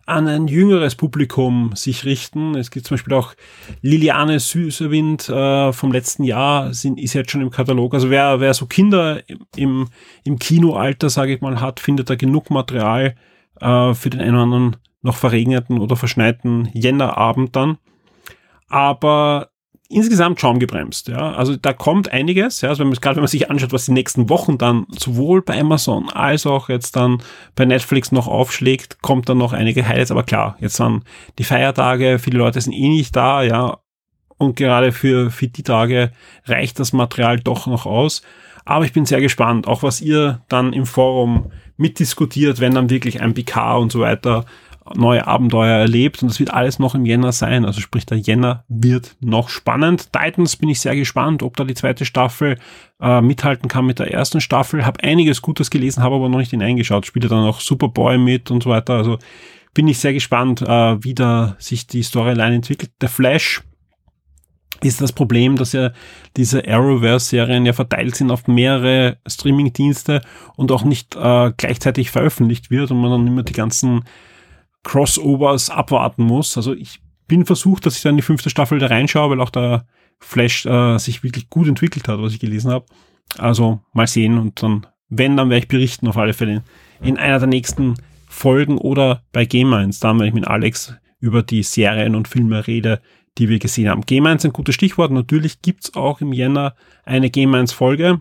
an 0.06 0.28
ein 0.28 0.46
jüngeres 0.46 0.94
Publikum 0.94 1.72
sich 1.74 2.04
richten. 2.04 2.54
Es 2.54 2.70
gibt 2.70 2.86
zum 2.86 2.96
Beispiel 2.96 3.14
auch 3.14 3.34
Liliane 3.82 4.38
Süßewind 4.38 5.28
äh, 5.28 5.72
vom 5.72 5.90
letzten 5.90 6.22
Jahr, 6.22 6.70
ist 6.70 6.84
jetzt 6.84 7.30
schon 7.32 7.40
im 7.40 7.50
Katalog. 7.50 7.94
Also 7.94 8.08
wer, 8.08 8.38
wer 8.38 8.54
so 8.54 8.66
Kinder 8.66 9.20
im, 9.56 9.88
im 10.22 10.38
Kinoalter, 10.38 11.10
sage 11.10 11.34
ich 11.34 11.40
mal, 11.40 11.60
hat, 11.60 11.80
findet 11.80 12.08
da 12.08 12.14
genug 12.14 12.50
Material 12.50 13.16
äh, 13.60 13.94
für 13.94 14.10
den 14.10 14.20
einen 14.20 14.34
oder 14.34 14.42
anderen 14.44 14.76
noch 15.02 15.16
verregneten 15.16 15.78
oder 15.78 15.96
verschneiten 15.96 16.68
Jännerabend 16.72 17.56
dann. 17.56 17.78
Aber 18.68 19.49
insgesamt 19.90 20.40
schaumgebremst. 20.40 21.08
Ja, 21.08 21.32
also 21.32 21.56
da 21.56 21.72
kommt 21.72 22.10
einiges. 22.10 22.60
Ja, 22.60 22.70
also 22.70 22.80
wenn 22.80 22.88
man, 22.88 22.96
gerade 22.96 23.16
wenn 23.16 23.22
man 23.22 23.28
sich 23.28 23.50
anschaut, 23.50 23.72
was 23.72 23.86
die 23.86 23.92
nächsten 23.92 24.28
Wochen 24.30 24.56
dann 24.56 24.86
sowohl 24.90 25.42
bei 25.42 25.60
Amazon 25.60 26.08
als 26.08 26.46
auch 26.46 26.68
jetzt 26.68 26.96
dann 26.96 27.22
bei 27.56 27.64
Netflix 27.64 28.12
noch 28.12 28.28
aufschlägt, 28.28 29.02
kommt 29.02 29.28
dann 29.28 29.38
noch 29.38 29.52
einige 29.52 29.86
Highlights. 29.86 30.12
Aber 30.12 30.22
klar, 30.22 30.56
jetzt 30.60 30.78
dann 30.78 31.02
die 31.38 31.44
Feiertage, 31.44 32.18
viele 32.18 32.38
Leute 32.38 32.60
sind 32.60 32.72
eh 32.72 32.88
nicht 32.88 33.14
da, 33.16 33.42
ja, 33.42 33.78
und 34.38 34.56
gerade 34.56 34.92
für 34.92 35.30
für 35.30 35.48
die 35.48 35.62
Tage 35.62 36.12
reicht 36.46 36.78
das 36.78 36.94
Material 36.94 37.38
doch 37.40 37.66
noch 37.66 37.84
aus. 37.84 38.22
Aber 38.64 38.84
ich 38.84 38.92
bin 38.92 39.04
sehr 39.04 39.20
gespannt, 39.20 39.66
auch 39.66 39.82
was 39.82 40.00
ihr 40.00 40.42
dann 40.48 40.72
im 40.72 40.86
Forum 40.86 41.50
mitdiskutiert, 41.76 42.60
wenn 42.60 42.74
dann 42.74 42.90
wirklich 42.90 43.20
ein 43.20 43.34
PK 43.34 43.76
und 43.76 43.90
so 43.90 44.00
weiter 44.00 44.44
neue 44.94 45.26
Abenteuer 45.26 45.78
erlebt 45.78 46.22
und 46.22 46.30
das 46.30 46.40
wird 46.40 46.52
alles 46.52 46.78
noch 46.78 46.94
im 46.94 47.06
Jänner 47.06 47.32
sein. 47.32 47.64
Also 47.64 47.80
sprich, 47.80 48.06
der 48.06 48.18
Jänner 48.18 48.64
wird 48.68 49.16
noch 49.20 49.48
spannend. 49.48 50.12
Titans 50.12 50.56
bin 50.56 50.68
ich 50.68 50.80
sehr 50.80 50.96
gespannt, 50.96 51.42
ob 51.42 51.56
da 51.56 51.64
die 51.64 51.74
zweite 51.74 52.04
Staffel 52.04 52.58
äh, 53.00 53.20
mithalten 53.20 53.68
kann 53.68 53.86
mit 53.86 53.98
der 53.98 54.12
ersten 54.12 54.40
Staffel. 54.40 54.84
Habe 54.84 55.02
einiges 55.02 55.42
Gutes 55.42 55.70
gelesen, 55.70 56.02
habe 56.02 56.16
aber 56.16 56.28
noch 56.28 56.38
nicht 56.38 56.50
hineingeschaut. 56.50 57.06
Spielt 57.06 57.30
dann 57.30 57.44
auch 57.44 57.60
Superboy 57.60 58.18
mit 58.18 58.50
und 58.50 58.62
so 58.62 58.70
weiter. 58.70 58.94
Also 58.94 59.18
bin 59.74 59.88
ich 59.88 59.98
sehr 59.98 60.12
gespannt, 60.12 60.62
äh, 60.62 61.02
wie 61.02 61.14
da 61.14 61.56
sich 61.58 61.86
die 61.86 62.02
Storyline 62.02 62.56
entwickelt. 62.56 62.90
Der 63.00 63.08
Flash 63.08 63.62
ist 64.82 65.00
das 65.00 65.12
Problem, 65.12 65.56
dass 65.56 65.72
ja 65.72 65.92
diese 66.36 66.66
Arrowverse-Serien 66.66 67.66
ja 67.66 67.72
verteilt 67.72 68.16
sind 68.16 68.30
auf 68.30 68.46
mehrere 68.46 69.18
Streaming-Dienste 69.26 70.22
und 70.56 70.72
auch 70.72 70.84
nicht 70.84 71.16
äh, 71.16 71.52
gleichzeitig 71.56 72.10
veröffentlicht 72.10 72.70
wird 72.70 72.90
und 72.90 73.00
man 73.00 73.10
dann 73.10 73.26
immer 73.26 73.42
die 73.42 73.52
ganzen 73.52 74.04
Crossovers 74.82 75.70
abwarten 75.70 76.24
muss. 76.24 76.56
Also 76.56 76.74
ich 76.74 77.00
bin 77.26 77.46
versucht, 77.46 77.86
dass 77.86 77.96
ich 77.96 78.02
dann 78.02 78.16
die 78.16 78.22
fünfte 78.22 78.50
Staffel 78.50 78.78
da 78.78 78.86
reinschaue, 78.86 79.30
weil 79.30 79.40
auch 79.40 79.50
der 79.50 79.86
Flash 80.18 80.66
äh, 80.66 80.98
sich 80.98 81.22
wirklich 81.22 81.48
gut 81.48 81.68
entwickelt 81.68 82.08
hat, 82.08 82.20
was 82.20 82.32
ich 82.32 82.40
gelesen 82.40 82.70
habe. 82.70 82.86
Also 83.38 83.80
mal 83.92 84.06
sehen 84.06 84.38
und 84.38 84.62
dann, 84.62 84.86
wenn, 85.08 85.36
dann 85.36 85.50
werde 85.50 85.64
ich 85.64 85.68
berichten 85.68 86.08
auf 86.08 86.16
alle 86.16 86.32
Fälle 86.32 86.62
in 87.00 87.16
einer 87.16 87.38
der 87.38 87.48
nächsten 87.48 87.94
Folgen 88.28 88.78
oder 88.78 89.22
bei 89.32 89.44
Game 89.44 89.72
1. 89.72 90.00
Dann 90.00 90.18
werde 90.18 90.28
ich 90.28 90.34
mit 90.34 90.46
Alex 90.46 90.94
über 91.20 91.42
die 91.42 91.62
Serien 91.62 92.14
und 92.14 92.28
Filme 92.28 92.66
rede, 92.66 93.00
die 93.38 93.48
wir 93.48 93.58
gesehen 93.58 93.88
haben. 93.88 94.02
Game 94.02 94.26
1 94.26 94.44
ein 94.44 94.52
gutes 94.52 94.74
Stichwort. 94.74 95.10
Natürlich 95.10 95.62
gibt's 95.62 95.94
auch 95.94 96.20
im 96.20 96.32
Jänner 96.32 96.74
eine 97.04 97.30
Game 97.30 97.54
1 97.54 97.72
Folge. 97.72 98.20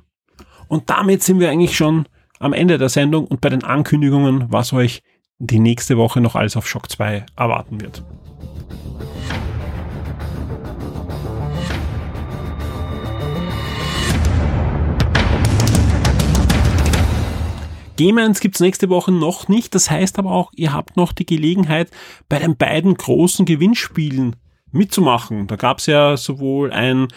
Und 0.68 0.90
damit 0.90 1.24
sind 1.24 1.40
wir 1.40 1.50
eigentlich 1.50 1.76
schon 1.76 2.06
am 2.40 2.54
Ende 2.54 2.78
der 2.78 2.90
Sendung 2.90 3.26
und 3.26 3.42
bei 3.42 3.50
den 3.50 3.64
Ankündigungen, 3.64 4.46
was 4.50 4.72
euch 4.72 5.02
die 5.40 5.60
nächste 5.60 5.98
Woche 5.98 6.20
noch 6.20 6.36
alles 6.36 6.58
auf 6.58 6.68
Shock 6.68 6.92
2 6.92 7.26
erwarten 7.38 7.80
wird. 7.80 8.04
Gemens 17.96 18.40
gibt's 18.40 18.62
nächste 18.62 18.90
Woche 18.90 19.12
noch 19.12 19.48
nicht. 19.50 19.76
Das 19.76 19.90
heißt 19.90 20.20
aber 20.20 20.32
auch, 20.32 20.52
ihr 20.56 20.72
habt 20.74 20.96
noch 20.96 21.12
die 21.12 21.26
Gelegenheit, 21.26 21.90
bei 22.30 22.40
den 22.40 22.56
beiden 22.56 22.96
großen 22.96 23.46
Gewinnspielen 23.46 24.36
mitzumachen. 24.72 25.48
Da 25.48 25.56
gab's 25.56 25.86
ja 25.86 26.16
sowohl 26.16 26.72
ein 26.72 27.08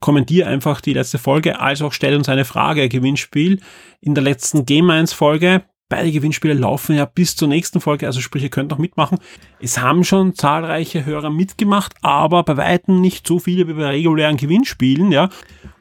Kommentier 0.00 0.48
einfach 0.48 0.80
die 0.80 0.92
letzte 0.92 1.18
Folge, 1.18 1.60
als 1.60 1.82
auch 1.82 1.92
stell 1.92 2.16
uns 2.16 2.28
eine 2.28 2.44
Frage 2.44 2.88
Gewinnspiel. 2.88 3.60
In 4.00 4.14
der 4.14 4.24
letzten 4.24 4.66
Game 4.66 4.90
1 4.90 5.12
Folge 5.12 5.64
Beide 5.90 6.10
Gewinnspiele 6.10 6.54
laufen 6.54 6.96
ja 6.96 7.04
bis 7.04 7.36
zur 7.36 7.46
nächsten 7.46 7.78
Folge, 7.78 8.06
also 8.06 8.20
sprich, 8.20 8.42
ihr 8.42 8.48
könnt 8.48 8.70
noch 8.70 8.78
mitmachen. 8.78 9.18
Es 9.60 9.78
haben 9.78 10.02
schon 10.02 10.34
zahlreiche 10.34 11.04
Hörer 11.04 11.28
mitgemacht, 11.28 11.94
aber 12.00 12.42
bei 12.42 12.56
weitem 12.56 13.02
nicht 13.02 13.26
so 13.26 13.38
viele 13.38 13.68
wie 13.68 13.74
bei 13.74 13.88
regulären 13.88 14.38
Gewinnspielen, 14.38 15.12
ja. 15.12 15.28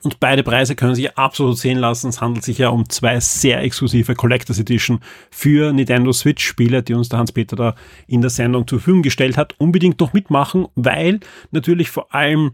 Und 0.03 0.19
beide 0.19 0.43
Preise 0.43 0.75
können 0.75 0.95
sich 0.95 1.17
absolut 1.17 1.57
sehen 1.57 1.77
lassen. 1.77 2.09
Es 2.09 2.19
handelt 2.19 2.43
sich 2.43 2.57
ja 2.57 2.67
um 2.67 2.89
zwei 2.89 3.21
sehr 3.21 3.61
exklusive 3.61 4.13
Collectors 4.13 4.59
Edition 4.59 4.99
für 5.31 5.71
Nintendo 5.71 6.11
Switch 6.11 6.45
Spiele, 6.45 6.83
die 6.83 6.95
uns 6.95 7.07
der 7.07 7.19
Hans-Peter 7.19 7.55
da 7.55 7.75
in 8.05 8.19
der 8.19 8.29
Sendung 8.29 8.67
zur 8.67 8.79
Verfügung 8.79 9.03
gestellt 9.03 9.37
hat. 9.37 9.55
Unbedingt 9.57 10.01
noch 10.01 10.11
mitmachen, 10.11 10.67
weil 10.75 11.21
natürlich 11.51 11.89
vor 11.89 12.13
allem 12.13 12.51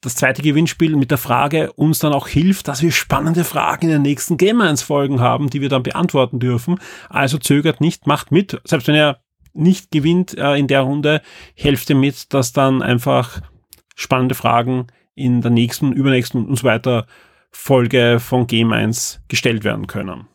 das 0.00 0.14
zweite 0.14 0.42
Gewinnspiel 0.42 0.96
mit 0.96 1.10
der 1.10 1.18
Frage 1.18 1.72
uns 1.72 1.98
dann 1.98 2.12
auch 2.12 2.28
hilft, 2.28 2.68
dass 2.68 2.82
wir 2.82 2.92
spannende 2.92 3.44
Fragen 3.44 3.86
in 3.86 3.92
den 3.92 4.02
nächsten 4.02 4.36
Game 4.36 4.60
1 4.60 4.82
Folgen 4.82 5.20
haben, 5.20 5.50
die 5.50 5.60
wir 5.60 5.68
dann 5.68 5.82
beantworten 5.82 6.38
dürfen. 6.38 6.78
Also 7.08 7.38
zögert 7.38 7.80
nicht, 7.80 8.06
macht 8.06 8.30
mit. 8.30 8.60
Selbst 8.64 8.86
wenn 8.86 8.94
ihr 8.94 9.18
nicht 9.54 9.90
gewinnt 9.90 10.38
äh, 10.38 10.54
in 10.54 10.68
der 10.68 10.82
Runde, 10.82 11.20
helft 11.54 11.90
ihr 11.90 11.96
mit, 11.96 12.32
dass 12.32 12.52
dann 12.52 12.80
einfach 12.80 13.40
spannende 13.96 14.36
Fragen 14.36 14.86
in 15.14 15.40
der 15.40 15.50
nächsten, 15.50 15.92
übernächsten 15.92 16.46
und 16.46 16.56
so 16.56 16.64
weiter 16.64 17.06
Folge 17.50 18.20
von 18.20 18.46
Game 18.46 18.72
1 18.72 19.22
gestellt 19.26 19.64
werden 19.64 19.88
können. 19.88 20.28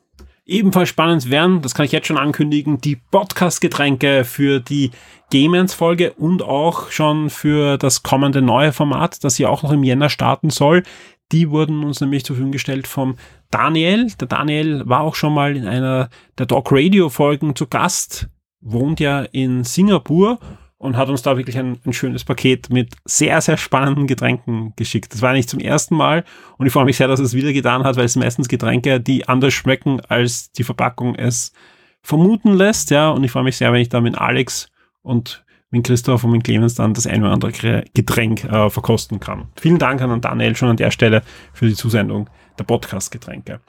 Ebenfalls 0.46 0.90
spannend 0.90 1.30
werden, 1.30 1.62
das 1.62 1.74
kann 1.74 1.86
ich 1.86 1.94
jetzt 1.94 2.08
schon 2.08 2.18
ankündigen, 2.18 2.78
die 2.80 2.98
Podcast-Getränke 2.98 4.26
für 4.26 4.60
die 4.60 4.92
Gamens-Folge 5.32 6.12
und 6.14 6.42
auch 6.42 6.92
schon 6.92 7.30
für 7.30 7.78
das 7.78 8.04
kommende 8.04 8.42
neue 8.42 8.74
Format, 8.74 9.24
das 9.24 9.38
ja 9.38 9.48
auch 9.48 9.64
noch 9.64 9.72
im 9.72 9.86
Jänner 9.86 10.10
starten 10.10 10.50
soll. 10.50 10.84
Die 11.32 11.50
wurden 11.50 11.86
uns 11.86 12.02
nämlich 12.02 12.26
zur 12.26 12.36
Verfügung 12.36 12.52
gestellt 12.52 12.88
vom 12.88 13.16
Daniel. 13.52 14.12
Der 14.20 14.28
Daniel 14.28 14.84
war 14.86 15.02
auch 15.02 15.16
schon 15.16 15.34
mal 15.34 15.56
in 15.56 15.66
einer 15.66 16.10
der 16.38 16.46
Dog 16.46 16.68
Radio 16.72 17.08
Folgen 17.08 17.56
zu 17.56 17.68
Gast, 17.68 18.28
wohnt 18.60 19.00
ja 19.00 19.22
in 19.22 19.64
Singapur 19.64 20.40
und 20.84 20.98
hat 20.98 21.08
uns 21.08 21.22
da 21.22 21.38
wirklich 21.38 21.58
ein, 21.58 21.80
ein, 21.86 21.94
schönes 21.94 22.26
Paket 22.26 22.70
mit 22.70 22.94
sehr, 23.06 23.40
sehr 23.40 23.56
spannenden 23.56 24.06
Getränken 24.06 24.74
geschickt. 24.76 25.14
Das 25.14 25.22
war 25.22 25.32
nicht 25.32 25.50
zum 25.50 25.62
ersten 25.62 25.96
Mal 25.96 26.26
und 26.58 26.68
ich 26.68 26.74
freue 26.74 26.84
mich 26.84 26.98
sehr, 26.98 27.08
dass 27.08 27.22
es 27.22 27.34
wieder 27.34 27.54
getan 27.54 27.86
hat, 27.86 27.96
weil 27.96 28.04
es 28.04 28.18
meistens 28.18 28.50
Getränke, 28.50 29.00
die 29.00 29.26
anders 29.30 29.54
schmecken, 29.54 30.02
als 30.02 30.52
die 30.52 30.66
Verpackung 30.66 31.16
es 31.16 31.54
vermuten 32.02 32.54
lässt. 32.54 32.92
Ja, 32.92 33.12
und 33.12 33.24
ich 33.24 33.32
freue 33.32 33.44
mich 33.44 33.56
sehr, 33.56 33.72
wenn 33.72 33.80
ich 33.80 33.88
da 33.88 34.02
mit 34.02 34.18
Alex 34.18 34.70
und 35.04 35.46
mit 35.70 35.86
Christoph 35.86 36.26
und 36.26 36.32
mit 36.32 36.44
Clemens 36.44 36.76
dann 36.76 36.94
das 36.94 37.08
ein 37.08 37.24
oder 37.24 37.32
andere 37.32 37.86
Getränk 37.94 38.44
äh, 38.44 38.70
verkosten 38.70 39.22
kann. 39.22 39.48
Vielen 39.56 39.80
Dank 39.80 40.02
an 40.02 40.20
Daniel 40.20 40.54
schon 40.58 40.68
an 40.68 40.78
der 40.78 40.92
Stelle 40.92 41.24
für 41.54 41.66
die 41.66 41.76
Zusendung 41.76 42.30
der 42.60 42.66
Podcast-Getränke. 42.66 43.62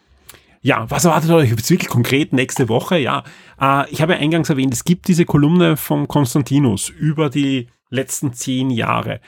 Ja, 0.66 0.90
was 0.90 1.04
erwartet 1.04 1.30
euch 1.30 1.50
jetzt 1.50 1.70
wirklich 1.70 1.90
konkret 1.90 2.32
nächste 2.32 2.70
Woche? 2.70 2.96
Ja, 2.96 3.22
äh, 3.60 3.84
ich 3.90 4.00
habe 4.00 4.14
ja 4.14 4.18
eingangs 4.18 4.48
erwähnt, 4.48 4.72
es 4.72 4.84
gibt 4.84 5.08
diese 5.08 5.26
Kolumne 5.26 5.76
von 5.76 6.08
Konstantinus 6.08 6.88
über 6.88 7.28
die 7.28 7.68
letzten 7.90 8.32
zehn 8.32 8.70
Jahre. 8.70 9.20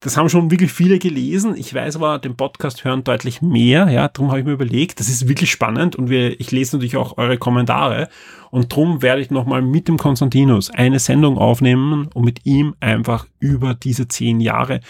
Das 0.00 0.18
haben 0.18 0.28
schon 0.28 0.50
wirklich 0.50 0.70
viele 0.70 0.98
gelesen. 0.98 1.56
Ich 1.56 1.72
weiß 1.72 1.96
aber, 1.96 2.18
den 2.18 2.36
Podcast 2.36 2.84
hören 2.84 3.04
deutlich 3.04 3.40
mehr. 3.40 3.88
Ja, 3.88 4.08
darum 4.08 4.28
habe 4.28 4.40
ich 4.40 4.44
mir 4.44 4.52
überlegt, 4.52 5.00
das 5.00 5.08
ist 5.08 5.26
wirklich 5.28 5.50
spannend 5.50 5.96
und 5.96 6.10
wir, 6.10 6.38
ich 6.38 6.50
lese 6.50 6.76
natürlich 6.76 6.98
auch 6.98 7.16
eure 7.16 7.38
Kommentare. 7.38 8.10
Und 8.50 8.72
darum 8.72 9.00
werde 9.00 9.22
ich 9.22 9.30
nochmal 9.30 9.62
mit 9.62 9.88
dem 9.88 9.96
Konstantinus 9.96 10.68
eine 10.68 10.98
Sendung 10.98 11.38
aufnehmen 11.38 12.10
und 12.12 12.24
mit 12.26 12.44
ihm 12.44 12.74
einfach 12.80 13.26
über 13.38 13.72
diese 13.72 14.08
zehn 14.08 14.40
Jahre 14.40 14.80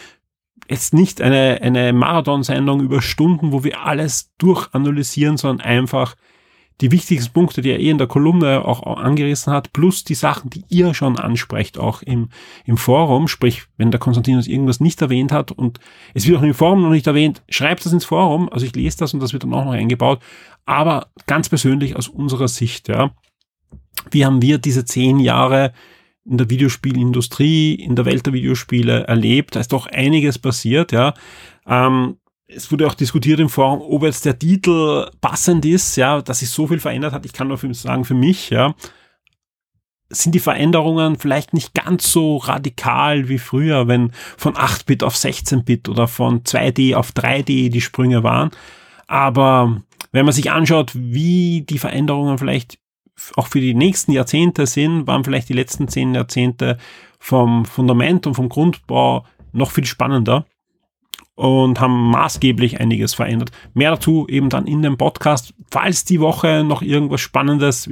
jetzt 0.68 0.94
nicht 0.94 1.20
eine, 1.20 1.60
eine 1.62 1.92
Marathonsendung 1.92 2.80
über 2.80 3.02
Stunden, 3.02 3.52
wo 3.52 3.64
wir 3.64 3.84
alles 3.84 4.30
durchanalysieren, 4.38 5.36
sondern 5.36 5.66
einfach 5.66 6.14
die 6.80 6.90
wichtigsten 6.90 7.32
Punkte, 7.32 7.62
die 7.62 7.70
er 7.70 7.78
eh 7.78 7.90
in 7.90 7.98
der 7.98 8.08
Kolumne 8.08 8.64
auch 8.64 8.82
angerissen 8.96 9.52
hat, 9.52 9.72
plus 9.72 10.02
die 10.02 10.14
Sachen, 10.14 10.50
die 10.50 10.64
ihr 10.68 10.94
schon 10.94 11.16
ansprecht, 11.16 11.78
auch 11.78 12.02
im, 12.02 12.30
im 12.64 12.76
Forum. 12.76 13.28
Sprich, 13.28 13.64
wenn 13.76 13.92
der 13.92 14.00
Konstantinus 14.00 14.48
irgendwas 14.48 14.80
nicht 14.80 15.00
erwähnt 15.00 15.30
hat 15.30 15.52
und 15.52 15.78
es 16.12 16.26
wird 16.26 16.38
auch 16.38 16.42
im 16.42 16.54
Forum 16.54 16.82
noch 16.82 16.90
nicht 16.90 17.06
erwähnt, 17.06 17.42
schreibt 17.48 17.84
das 17.84 17.92
ins 17.92 18.04
Forum. 18.04 18.48
Also 18.50 18.66
ich 18.66 18.74
lese 18.74 18.98
das 18.98 19.14
und 19.14 19.20
das 19.20 19.32
wird 19.32 19.44
dann 19.44 19.54
auch 19.54 19.64
noch 19.64 19.72
eingebaut. 19.72 20.20
Aber 20.66 21.08
ganz 21.26 21.48
persönlich 21.48 21.94
aus 21.94 22.08
unserer 22.08 22.48
Sicht, 22.48 22.88
ja. 22.88 23.12
Wie 24.10 24.26
haben 24.26 24.42
wir 24.42 24.58
diese 24.58 24.84
zehn 24.84 25.20
Jahre 25.20 25.72
in 26.24 26.38
der 26.38 26.50
Videospielindustrie, 26.50 27.74
in 27.74 27.96
der 27.96 28.04
Welt 28.04 28.26
der 28.26 28.32
Videospiele 28.32 29.04
erlebt. 29.04 29.56
Da 29.56 29.60
ist 29.60 29.72
doch 29.72 29.86
einiges 29.86 30.38
passiert, 30.38 30.92
ja. 30.92 31.14
Ähm, 31.66 32.16
es 32.46 32.70
wurde 32.70 32.86
auch 32.86 32.94
diskutiert 32.94 33.40
im 33.40 33.48
Forum, 33.48 33.80
ob 33.80 34.02
jetzt 34.02 34.24
der 34.24 34.38
Titel 34.38 35.08
passend 35.20 35.64
ist, 35.64 35.96
ja, 35.96 36.20
dass 36.20 36.40
sich 36.40 36.50
so 36.50 36.66
viel 36.66 36.80
verändert 36.80 37.12
hat. 37.12 37.24
Ich 37.24 37.32
kann 37.32 37.48
nur 37.48 37.58
sagen, 37.74 38.04
für 38.04 38.14
mich, 38.14 38.50
ja, 38.50 38.74
sind 40.10 40.34
die 40.34 40.40
Veränderungen 40.40 41.18
vielleicht 41.18 41.54
nicht 41.54 41.74
ganz 41.74 42.12
so 42.12 42.36
radikal 42.36 43.28
wie 43.28 43.38
früher, 43.38 43.88
wenn 43.88 44.12
von 44.36 44.54
8-Bit 44.54 45.02
auf 45.02 45.14
16-Bit 45.14 45.88
oder 45.88 46.06
von 46.06 46.42
2D 46.42 46.94
auf 46.94 47.12
3D 47.12 47.70
die 47.70 47.80
Sprünge 47.80 48.22
waren. 48.22 48.50
Aber 49.06 49.82
wenn 50.12 50.26
man 50.26 50.34
sich 50.34 50.50
anschaut, 50.50 50.92
wie 50.94 51.62
die 51.62 51.78
Veränderungen 51.78 52.36
vielleicht 52.36 52.78
auch 53.36 53.46
für 53.46 53.60
die 53.60 53.74
nächsten 53.74 54.12
Jahrzehnte 54.12 54.66
sind, 54.66 55.06
waren 55.06 55.24
vielleicht 55.24 55.48
die 55.48 55.54
letzten 55.54 55.88
zehn 55.88 56.14
Jahrzehnte 56.14 56.78
vom 57.18 57.64
Fundament 57.64 58.26
und 58.26 58.34
vom 58.34 58.48
Grundbau 58.48 59.24
noch 59.52 59.70
viel 59.70 59.84
spannender 59.84 60.46
und 61.34 61.80
haben 61.80 62.10
maßgeblich 62.10 62.80
einiges 62.80 63.14
verändert. 63.14 63.50
Mehr 63.74 63.90
dazu 63.90 64.26
eben 64.28 64.48
dann 64.48 64.66
in 64.66 64.82
dem 64.82 64.96
Podcast. 64.96 65.54
Falls 65.70 66.04
die 66.04 66.20
Woche 66.20 66.64
noch 66.64 66.82
irgendwas 66.82 67.20
Spannendes, 67.20 67.88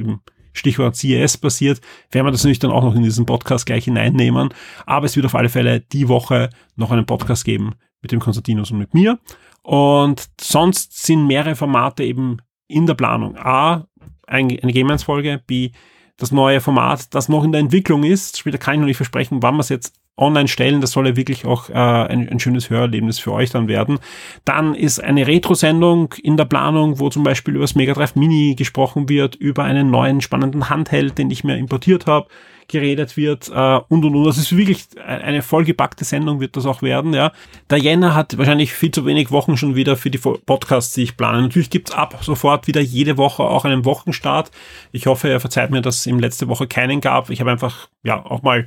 Stichwort 0.52 0.96
CES 0.96 1.38
passiert, 1.38 1.80
werden 2.10 2.26
wir 2.26 2.32
das 2.32 2.42
natürlich 2.42 2.58
dann 2.58 2.72
auch 2.72 2.82
noch 2.82 2.94
in 2.94 3.02
diesen 3.02 3.26
Podcast 3.26 3.66
gleich 3.66 3.84
hineinnehmen. 3.84 4.50
Aber 4.86 5.06
es 5.06 5.16
wird 5.16 5.26
auf 5.26 5.34
alle 5.34 5.48
Fälle 5.48 5.80
die 5.80 6.08
Woche 6.08 6.50
noch 6.76 6.90
einen 6.90 7.06
Podcast 7.06 7.44
geben 7.44 7.74
mit 8.02 8.12
dem 8.12 8.20
Konstantinus 8.20 8.70
und 8.70 8.78
mit 8.78 8.94
mir. 8.94 9.18
Und 9.62 10.28
sonst 10.40 11.04
sind 11.04 11.26
mehrere 11.26 11.54
Formate 11.54 12.04
eben 12.04 12.38
in 12.66 12.86
der 12.86 12.94
Planung. 12.94 13.36
A, 13.36 13.86
eine 14.30 14.72
Game-1-Folge, 14.72 15.42
B, 15.46 15.70
das 16.16 16.32
neue 16.32 16.60
Format, 16.60 17.14
das 17.14 17.28
noch 17.28 17.44
in 17.44 17.52
der 17.52 17.60
Entwicklung 17.60 18.04
ist. 18.04 18.38
Später 18.38 18.58
kann 18.58 18.74
ich 18.74 18.80
noch 18.80 18.86
nicht 18.86 18.96
versprechen, 18.96 19.42
wann 19.42 19.56
wir 19.56 19.60
es 19.60 19.68
jetzt 19.68 19.94
online 20.20 20.48
stellen. 20.48 20.80
Das 20.80 20.92
soll 20.92 21.08
ja 21.08 21.16
wirklich 21.16 21.44
auch 21.44 21.70
äh, 21.70 21.72
ein, 21.72 22.28
ein, 22.28 22.40
schönes 22.40 22.70
Hörerlebnis 22.70 23.18
für 23.18 23.32
euch 23.32 23.50
dann 23.50 23.68
werden. 23.68 23.98
Dann 24.44 24.74
ist 24.74 25.02
eine 25.02 25.26
Retro-Sendung 25.26 26.14
in 26.22 26.36
der 26.36 26.44
Planung, 26.44 26.98
wo 26.98 27.08
zum 27.08 27.24
Beispiel 27.24 27.54
über 27.54 27.64
das 27.64 27.74
Mega 27.74 27.94
Drive 27.94 28.14
Mini 28.14 28.54
gesprochen 28.54 29.08
wird, 29.08 29.34
über 29.34 29.64
einen 29.64 29.90
neuen 29.90 30.20
spannenden 30.20 30.70
Handheld, 30.70 31.18
den 31.18 31.30
ich 31.30 31.44
mir 31.44 31.56
importiert 31.56 32.06
habe 32.06 32.28
geredet 32.70 33.16
wird 33.16 33.48
äh, 33.48 33.80
und 33.88 34.04
und 34.04 34.14
und. 34.14 34.24
Das 34.24 34.38
ist 34.38 34.56
wirklich 34.56 34.86
eine 35.04 35.42
vollgepackte 35.42 36.04
Sendung 36.04 36.40
wird 36.40 36.56
das 36.56 36.66
auch 36.66 36.82
werden. 36.82 37.12
Ja, 37.12 37.32
der 37.68 37.78
Jänner 37.78 38.14
hat 38.14 38.38
wahrscheinlich 38.38 38.72
viel 38.72 38.90
zu 38.90 39.04
wenig 39.04 39.30
Wochen 39.30 39.56
schon 39.56 39.74
wieder 39.74 39.96
für 39.96 40.10
die 40.10 40.18
Podcasts, 40.18 40.94
die 40.94 41.02
ich 41.02 41.16
plane. 41.16 41.42
Natürlich 41.42 41.70
gibt's 41.70 41.92
ab 41.92 42.18
sofort 42.22 42.66
wieder 42.66 42.80
jede 42.80 43.16
Woche 43.16 43.42
auch 43.42 43.64
einen 43.64 43.84
Wochenstart. 43.84 44.50
Ich 44.92 45.06
hoffe, 45.06 45.28
er 45.28 45.40
verzeiht 45.40 45.70
mir, 45.70 45.82
dass 45.82 45.96
es 45.96 46.06
ihm 46.06 46.18
letzte 46.18 46.48
Woche 46.48 46.66
keinen 46.66 47.00
gab. 47.00 47.30
Ich 47.30 47.40
habe 47.40 47.50
einfach 47.50 47.88
ja 48.02 48.24
auch 48.24 48.42
mal 48.42 48.66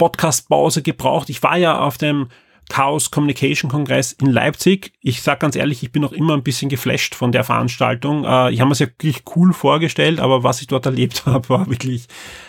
Podcast-Pause 0.00 0.80
gebraucht. 0.80 1.28
Ich 1.28 1.42
war 1.42 1.58
ja 1.58 1.78
auf 1.78 1.98
dem 1.98 2.28
Chaos 2.70 3.10
Communication 3.10 3.70
Kongress 3.70 4.12
in 4.12 4.28
Leipzig. 4.28 4.92
Ich 5.02 5.20
sag 5.20 5.40
ganz 5.40 5.56
ehrlich, 5.56 5.82
ich 5.82 5.92
bin 5.92 6.00
noch 6.00 6.12
immer 6.12 6.32
ein 6.32 6.42
bisschen 6.42 6.70
geflasht 6.70 7.14
von 7.14 7.32
der 7.32 7.44
Veranstaltung. 7.44 8.24
Äh, 8.24 8.50
ich 8.50 8.60
habe 8.60 8.68
mir 8.68 8.72
es 8.72 8.78
ja 8.78 8.86
wirklich 8.86 9.24
cool 9.36 9.52
vorgestellt, 9.52 10.18
aber 10.18 10.42
was 10.42 10.62
ich 10.62 10.68
dort 10.68 10.86
erlebt 10.86 11.22
habe, 11.26 11.46
war 11.50 11.68
wirklich 11.68 12.06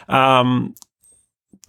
ähm, 0.08 0.76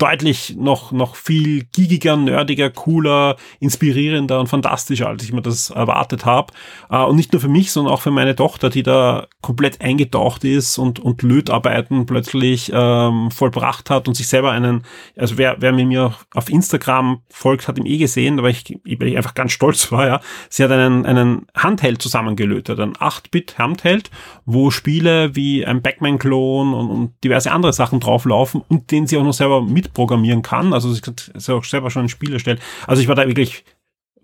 deutlich 0.02 0.56
noch, 0.58 0.90
noch 0.90 1.14
viel 1.14 1.62
gigiger, 1.72 2.16
nerdiger, 2.16 2.70
cooler, 2.70 3.36
inspirierender 3.60 4.40
und 4.40 4.48
fantastischer, 4.48 5.06
als 5.06 5.22
ich 5.22 5.32
mir 5.32 5.42
das 5.42 5.70
erwartet 5.70 6.24
habe. 6.24 6.52
Äh, 6.90 7.04
und 7.04 7.14
nicht 7.14 7.32
nur 7.32 7.40
für 7.40 7.48
mich, 7.48 7.70
sondern 7.70 7.94
auch 7.94 8.00
für 8.00 8.10
meine 8.10 8.34
Tochter, 8.34 8.68
die 8.68 8.82
da 8.82 9.28
komplett 9.42 9.80
eingetaucht 9.80 10.42
ist 10.42 10.76
und, 10.76 10.98
und 10.98 11.22
Lötarbeiten 11.22 12.04
plötzlich 12.06 12.72
ähm, 12.74 13.30
vollbracht 13.30 13.90
hat 13.90 14.08
und 14.08 14.14
sich 14.14 14.26
selber 14.26 14.50
einen, 14.50 14.82
also 15.16 15.38
wer, 15.38 15.58
wer 15.60 15.72
mir 15.72 16.14
auf 16.34 16.50
Instagram 16.50 17.20
folgt, 17.30 17.68
hat 17.68 17.78
ihn 17.78 17.86
eh 17.86 17.98
gesehen, 17.98 18.40
aber 18.40 18.50
ich, 18.50 18.76
weil 18.84 19.06
ich 19.06 19.16
einfach 19.16 19.34
ganz 19.34 19.52
stolz 19.52 19.92
war, 19.92 20.08
ja. 20.08 20.20
Sie 20.48 20.64
hat 20.64 20.72
einen, 20.72 21.06
einen 21.06 21.46
Handheld 21.54 22.02
zusammengelötet, 22.02 22.80
ein 22.80 22.94
8-Bit-Handheld, 22.94 24.10
wo 24.46 24.72
Spiele 24.72 25.36
wie 25.36 25.64
ein 25.64 25.80
Backman-Klon 25.80 26.74
und, 26.74 26.90
und 26.90 27.12
diverse 27.22 27.52
andere 27.52 27.72
Sachen 27.72 28.00
drauflaufen 28.00 28.62
und 28.66 28.90
den 28.90 29.06
sie 29.06 29.16
auch 29.16 29.22
noch 29.22 29.32
selber 29.32 29.62
mitprogrammieren 29.92 30.42
kann. 30.42 30.72
Also 30.72 30.92
sie 30.92 31.02
hat 31.02 31.32
auch 31.48 31.64
selber 31.64 31.90
schon 31.90 32.06
ein 32.06 32.08
Spiel 32.08 32.32
erstellt. 32.32 32.60
Also 32.86 33.02
ich 33.02 33.08
war 33.08 33.14
da 33.14 33.26
wirklich 33.26 33.64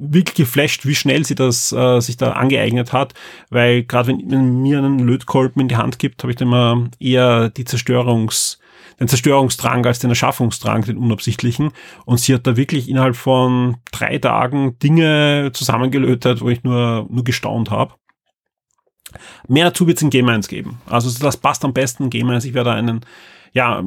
wirklich 0.00 0.36
geflasht, 0.36 0.86
wie 0.86 0.94
schnell 0.94 1.24
sie 1.24 1.34
das 1.34 1.72
äh, 1.72 1.98
sich 1.98 2.16
da 2.16 2.30
angeeignet 2.32 2.92
hat, 2.92 3.14
weil 3.50 3.82
gerade 3.82 4.08
wenn 4.08 4.28
man 4.28 4.62
mir 4.62 4.78
einen 4.78 5.00
Lötkolben 5.00 5.60
in 5.60 5.66
die 5.66 5.76
Hand 5.76 5.98
gibt, 5.98 6.22
habe 6.22 6.30
ich 6.30 6.36
dann 6.36 6.46
immer 6.46 6.88
eher 7.00 7.50
die 7.50 7.64
Zerstörungs 7.64 8.60
den 9.00 9.08
Zerstörungsdrang 9.08 9.86
als 9.86 10.00
den 10.00 10.10
Erschaffungsdrang, 10.10 10.82
den 10.82 10.98
unabsichtlichen. 10.98 11.70
Und 12.04 12.18
sie 12.18 12.34
hat 12.34 12.46
da 12.48 12.56
wirklich 12.56 12.88
innerhalb 12.88 13.14
von 13.14 13.76
drei 13.92 14.18
Tagen 14.18 14.76
Dinge 14.80 15.50
zusammengelötet, 15.52 16.40
wo 16.40 16.48
ich 16.48 16.64
nur, 16.64 17.06
nur 17.08 17.22
gestaunt 17.22 17.70
habe. 17.70 17.94
Mehr 19.46 19.66
dazu 19.66 19.86
wird 19.86 19.98
es 19.98 20.02
in 20.02 20.10
Game 20.10 20.28
1 20.28 20.48
geben. 20.48 20.80
Also 20.86 21.16
das 21.24 21.36
passt 21.36 21.64
am 21.64 21.72
besten 21.72 22.04
in 22.04 22.10
Game 22.10 22.28
1. 22.28 22.44
Ich 22.44 22.54
werde 22.54 22.72
einen, 22.72 23.00
ja, 23.52 23.84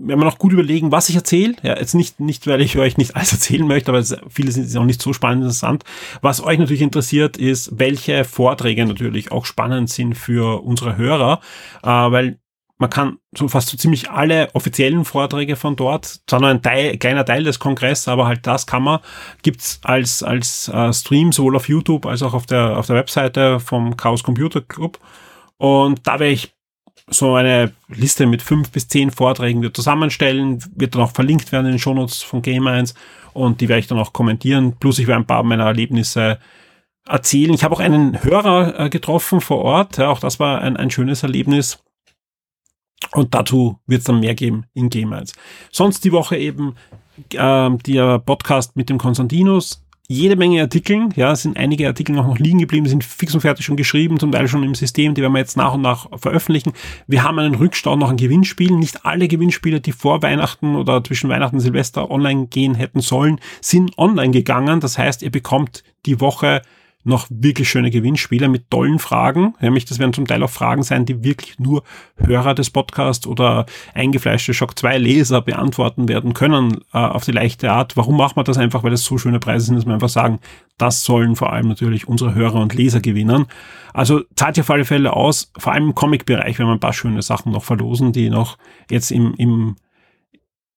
wenn 0.00 0.18
man 0.18 0.26
noch 0.26 0.38
gut 0.38 0.52
überlegen, 0.52 0.92
was 0.92 1.08
ich 1.08 1.16
erzähle. 1.16 1.56
Ja, 1.62 1.76
jetzt 1.76 1.94
nicht, 1.94 2.20
nicht, 2.20 2.46
weil 2.46 2.60
ich 2.60 2.78
euch 2.78 2.96
nicht 2.96 3.16
alles 3.16 3.32
erzählen 3.32 3.66
möchte, 3.66 3.90
aber 3.90 4.02
viele 4.28 4.52
sind 4.52 4.76
auch 4.76 4.84
nicht 4.84 5.02
so 5.02 5.12
spannend 5.12 5.42
interessant. 5.42 5.84
Was 6.22 6.42
euch 6.42 6.58
natürlich 6.58 6.82
interessiert, 6.82 7.36
ist, 7.36 7.78
welche 7.78 8.24
Vorträge 8.24 8.86
natürlich 8.86 9.32
auch 9.32 9.44
spannend 9.44 9.90
sind 9.90 10.14
für 10.14 10.62
unsere 10.62 10.96
Hörer, 10.96 11.40
äh, 11.82 11.88
weil 11.88 12.38
man 12.78 12.90
kann 12.90 13.18
so 13.36 13.48
fast 13.48 13.68
so 13.68 13.76
ziemlich 13.76 14.08
alle 14.08 14.50
offiziellen 14.54 15.04
Vorträge 15.04 15.56
von 15.56 15.74
dort, 15.74 16.20
zwar 16.28 16.40
nur 16.40 16.48
ein 16.48 16.62
Teil, 16.62 16.96
kleiner 16.96 17.24
Teil 17.24 17.42
des 17.42 17.58
Kongresses, 17.58 18.06
aber 18.06 18.26
halt 18.26 18.46
das 18.46 18.68
kann 18.68 18.84
man, 18.84 19.00
gibt's 19.42 19.80
als, 19.82 20.22
als 20.22 20.68
äh, 20.68 20.92
Stream 20.92 21.32
sowohl 21.32 21.56
auf 21.56 21.68
YouTube 21.68 22.06
als 22.06 22.22
auch 22.22 22.34
auf 22.34 22.46
der, 22.46 22.78
auf 22.78 22.86
der 22.86 22.94
Webseite 22.94 23.58
vom 23.58 23.96
Chaos 23.96 24.22
Computer 24.22 24.60
Club. 24.60 24.98
Und 25.56 26.06
da 26.06 26.20
werde 26.20 26.32
ich 26.32 26.54
so 27.10 27.34
eine 27.34 27.72
Liste 27.88 28.26
mit 28.26 28.42
fünf 28.42 28.70
bis 28.70 28.88
zehn 28.88 29.10
Vorträgen 29.10 29.62
wir 29.62 29.72
zusammenstellen, 29.72 30.62
wird 30.74 30.94
dann 30.94 31.02
auch 31.02 31.12
verlinkt 31.12 31.52
werden 31.52 31.66
in 31.66 31.72
den 31.72 31.78
Shownotes 31.78 32.22
von 32.22 32.42
Game 32.42 32.66
1 32.66 32.94
und 33.32 33.60
die 33.60 33.68
werde 33.68 33.80
ich 33.80 33.86
dann 33.86 33.98
auch 33.98 34.12
kommentieren. 34.12 34.76
Plus 34.78 34.98
ich 34.98 35.06
werde 35.06 35.22
ein 35.22 35.26
paar 35.26 35.42
meiner 35.42 35.66
Erlebnisse 35.66 36.38
erzählen. 37.06 37.54
Ich 37.54 37.64
habe 37.64 37.74
auch 37.74 37.80
einen 37.80 38.22
Hörer 38.22 38.78
äh, 38.78 38.90
getroffen 38.90 39.40
vor 39.40 39.58
Ort. 39.58 39.98
Ja, 39.98 40.08
auch 40.10 40.20
das 40.20 40.38
war 40.38 40.60
ein, 40.60 40.76
ein 40.76 40.90
schönes 40.90 41.22
Erlebnis. 41.22 41.82
Und 43.12 43.34
dazu 43.34 43.78
wird 43.86 44.00
es 44.00 44.04
dann 44.04 44.20
mehr 44.20 44.34
geben 44.34 44.64
in 44.74 44.90
Game 44.90 45.12
1. 45.12 45.32
Sonst 45.70 46.04
die 46.04 46.12
Woche 46.12 46.36
eben 46.36 46.74
äh, 47.32 47.70
der 47.70 48.18
Podcast 48.18 48.76
mit 48.76 48.90
dem 48.90 48.98
Konstantinus. 48.98 49.84
Jede 50.10 50.36
Menge 50.36 50.62
Artikeln, 50.62 51.12
ja, 51.16 51.36
sind 51.36 51.58
einige 51.58 51.86
Artikel 51.86 52.14
noch, 52.14 52.26
noch 52.26 52.38
liegen 52.38 52.58
geblieben, 52.58 52.88
sind 52.88 53.04
fix 53.04 53.34
und 53.34 53.42
fertig 53.42 53.66
schon 53.66 53.76
geschrieben, 53.76 54.18
zum 54.18 54.32
Teil 54.32 54.48
schon 54.48 54.62
im 54.62 54.74
System, 54.74 55.12
die 55.12 55.20
werden 55.20 55.34
wir 55.34 55.40
jetzt 55.40 55.58
nach 55.58 55.74
und 55.74 55.82
nach 55.82 56.08
veröffentlichen. 56.18 56.72
Wir 57.06 57.24
haben 57.24 57.38
einen 57.38 57.54
Rückstau 57.54 57.94
noch 57.94 58.08
an 58.08 58.16
Gewinnspielen. 58.16 58.78
Nicht 58.78 59.04
alle 59.04 59.28
Gewinnspiele, 59.28 59.82
die 59.82 59.92
vor 59.92 60.22
Weihnachten 60.22 60.76
oder 60.76 61.04
zwischen 61.04 61.28
Weihnachten 61.28 61.56
und 61.56 61.60
Silvester 61.60 62.10
online 62.10 62.46
gehen 62.46 62.74
hätten 62.74 63.00
sollen, 63.00 63.38
sind 63.60 63.98
online 63.98 64.30
gegangen. 64.30 64.80
Das 64.80 64.96
heißt, 64.96 65.20
ihr 65.20 65.30
bekommt 65.30 65.84
die 66.06 66.20
Woche 66.20 66.62
noch 67.08 67.26
wirklich 67.30 67.68
schöne 67.68 67.90
Gewinnspiele 67.90 68.48
mit 68.48 68.70
tollen 68.70 68.98
Fragen. 68.98 69.54
Nämlich, 69.60 69.84
das 69.84 69.98
werden 69.98 70.12
zum 70.12 70.26
Teil 70.26 70.42
auch 70.42 70.50
Fragen 70.50 70.82
sein, 70.82 71.06
die 71.06 71.24
wirklich 71.24 71.58
nur 71.58 71.82
Hörer 72.16 72.54
des 72.54 72.70
Podcasts 72.70 73.26
oder 73.26 73.66
eingefleischte 73.94 74.54
Shock 74.54 74.78
2 74.78 74.98
Leser 74.98 75.40
beantworten 75.40 76.08
werden 76.08 76.34
können 76.34 76.78
äh, 76.92 76.98
auf 76.98 77.24
die 77.24 77.32
leichte 77.32 77.72
Art. 77.72 77.96
Warum 77.96 78.16
macht 78.16 78.36
man 78.36 78.44
das 78.44 78.58
einfach? 78.58 78.84
Weil 78.84 78.90
das 78.90 79.04
so 79.04 79.18
schöne 79.18 79.40
Preise 79.40 79.66
sind, 79.66 79.76
dass 79.76 79.86
wir 79.86 79.94
einfach 79.94 80.08
sagen, 80.08 80.38
das 80.76 81.02
sollen 81.02 81.34
vor 81.34 81.52
allem 81.52 81.68
natürlich 81.68 82.06
unsere 82.06 82.34
Hörer 82.34 82.60
und 82.60 82.74
Leser 82.74 83.00
gewinnen. 83.00 83.46
Also 83.92 84.22
zahlt 84.36 84.56
ja 84.56 84.62
auf 84.62 84.70
alle 84.70 84.84
Fälle 84.84 85.14
aus, 85.14 85.50
vor 85.58 85.72
allem 85.72 85.88
im 85.88 85.94
Comic-Bereich, 85.94 86.58
wenn 86.58 86.66
wir 86.66 86.72
ein 86.72 86.80
paar 86.80 86.92
schöne 86.92 87.22
Sachen 87.22 87.52
noch 87.52 87.64
verlosen, 87.64 88.12
die 88.12 88.30
noch 88.30 88.58
jetzt 88.90 89.10
im, 89.10 89.34
im 89.34 89.76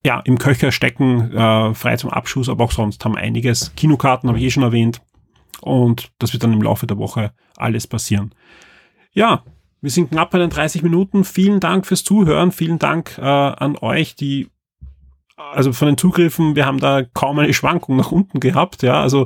ja, 0.04 0.20
im 0.26 0.38
Köcher 0.40 0.72
stecken, 0.72 1.32
äh, 1.32 1.74
frei 1.76 1.96
zum 1.96 2.10
Abschuss, 2.10 2.50
aber 2.50 2.64
auch 2.64 2.72
sonst 2.72 3.06
haben 3.06 3.16
einiges. 3.16 3.74
Kinokarten 3.76 4.30
habe 4.30 4.40
ich 4.40 4.46
eh 4.46 4.50
schon 4.50 4.64
erwähnt. 4.64 5.02
Und 5.62 6.12
das 6.20 6.34
wird 6.34 6.44
dann 6.44 6.54
im 6.54 6.62
Laufe 6.62 6.88
der 6.88 6.98
Woche 6.98 7.32
alles 7.58 7.88
passieren. 7.88 8.34
Ja, 9.14 9.44
wir 9.82 9.90
sind 9.90 10.12
knapp 10.12 10.32
bei 10.32 10.40
den 10.40 10.50
30 10.50 10.84
Minuten. 10.84 11.24
Vielen 11.24 11.60
Dank 11.60 11.86
fürs 11.86 12.04
Zuhören. 12.04 12.52
Vielen 12.52 12.80
Dank 12.80 13.18
äh, 13.18 13.22
an 13.22 13.78
euch, 13.78 14.16
die 14.16 14.50
also 15.50 15.74
von 15.74 15.88
den 15.88 15.98
Zugriffen, 15.98 16.56
wir 16.56 16.66
haben 16.66 16.80
da 16.80 17.04
kaum 17.04 17.40
eine 17.40 17.54
Schwankung 17.54 17.96
nach 17.96 18.12
unten 18.12 18.40
gehabt. 18.40 18.84
Ja, 18.84 19.02
also 19.02 19.26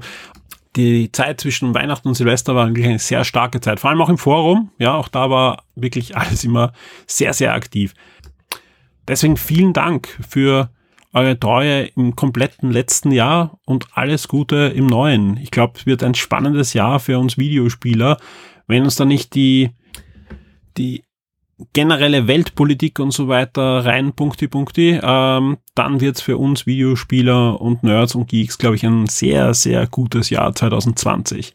die 0.76 1.12
Zeit 1.12 1.40
zwischen 1.42 1.74
Weihnachten 1.74 2.08
und 2.08 2.16
Silvester 2.16 2.56
war 2.56 2.68
wirklich 2.68 2.88
eine 2.88 3.00
sehr 3.00 3.24
starke 3.24 3.62
Zeit. 3.62 3.80
Vor 3.80 3.90
allem 3.90 4.02
auch 4.02 4.10
im 4.10 4.18
Forum. 4.18 4.72
Ja, 4.78 4.96
auch 4.96 5.08
da 5.08 5.30
war 5.30 5.64
wirklich 5.76 6.18
alles 6.18 6.44
immer 6.44 6.74
sehr, 7.08 7.34
sehr 7.34 7.54
aktiv. 7.54 7.94
Deswegen 9.08 9.38
vielen 9.38 9.74
Dank 9.74 10.08
für 10.28 10.70
eure 11.16 11.40
Treue 11.40 11.86
im 11.96 12.16
kompletten 12.16 12.72
letzten 12.72 13.12
Jahr 13.12 13.58
und 13.66 13.88
alles 13.94 14.28
Gute 14.28 14.74
im 14.76 14.86
neuen. 14.86 15.38
Ich 15.38 15.50
glaube, 15.50 15.74
es 15.78 15.86
wird 15.86 16.04
ein 16.04 16.14
spannendes 16.14 16.74
Jahr 16.74 17.00
für 17.00 17.18
uns 17.18 17.38
Videospieler, 17.38 18.18
wenn 18.68 18.84
uns 18.84 18.98
da 18.98 19.06
nicht 19.06 19.34
die, 19.34 19.72
die 20.78 21.04
generelle 21.72 22.28
Weltpolitik 22.28 23.00
und 23.00 23.12
so 23.12 23.30
weiter 23.30 23.86
rein 23.86 24.12
punkti 24.12 24.50
punkti, 24.50 25.00
ähm, 25.02 25.58
dann 25.74 26.02
wird 26.02 26.18
es 26.18 26.22
für 26.22 26.38
uns 26.38 26.66
Videospieler 26.66 27.62
und 27.62 27.84
Nerds 27.84 28.16
und 28.16 28.28
Geeks, 28.28 28.58
glaube 28.58 28.76
ich, 28.76 28.84
ein 28.84 29.08
sehr, 29.08 29.54
sehr 29.54 29.88
gutes 29.88 30.30
Jahr 30.30 30.54
2020. 30.54 31.54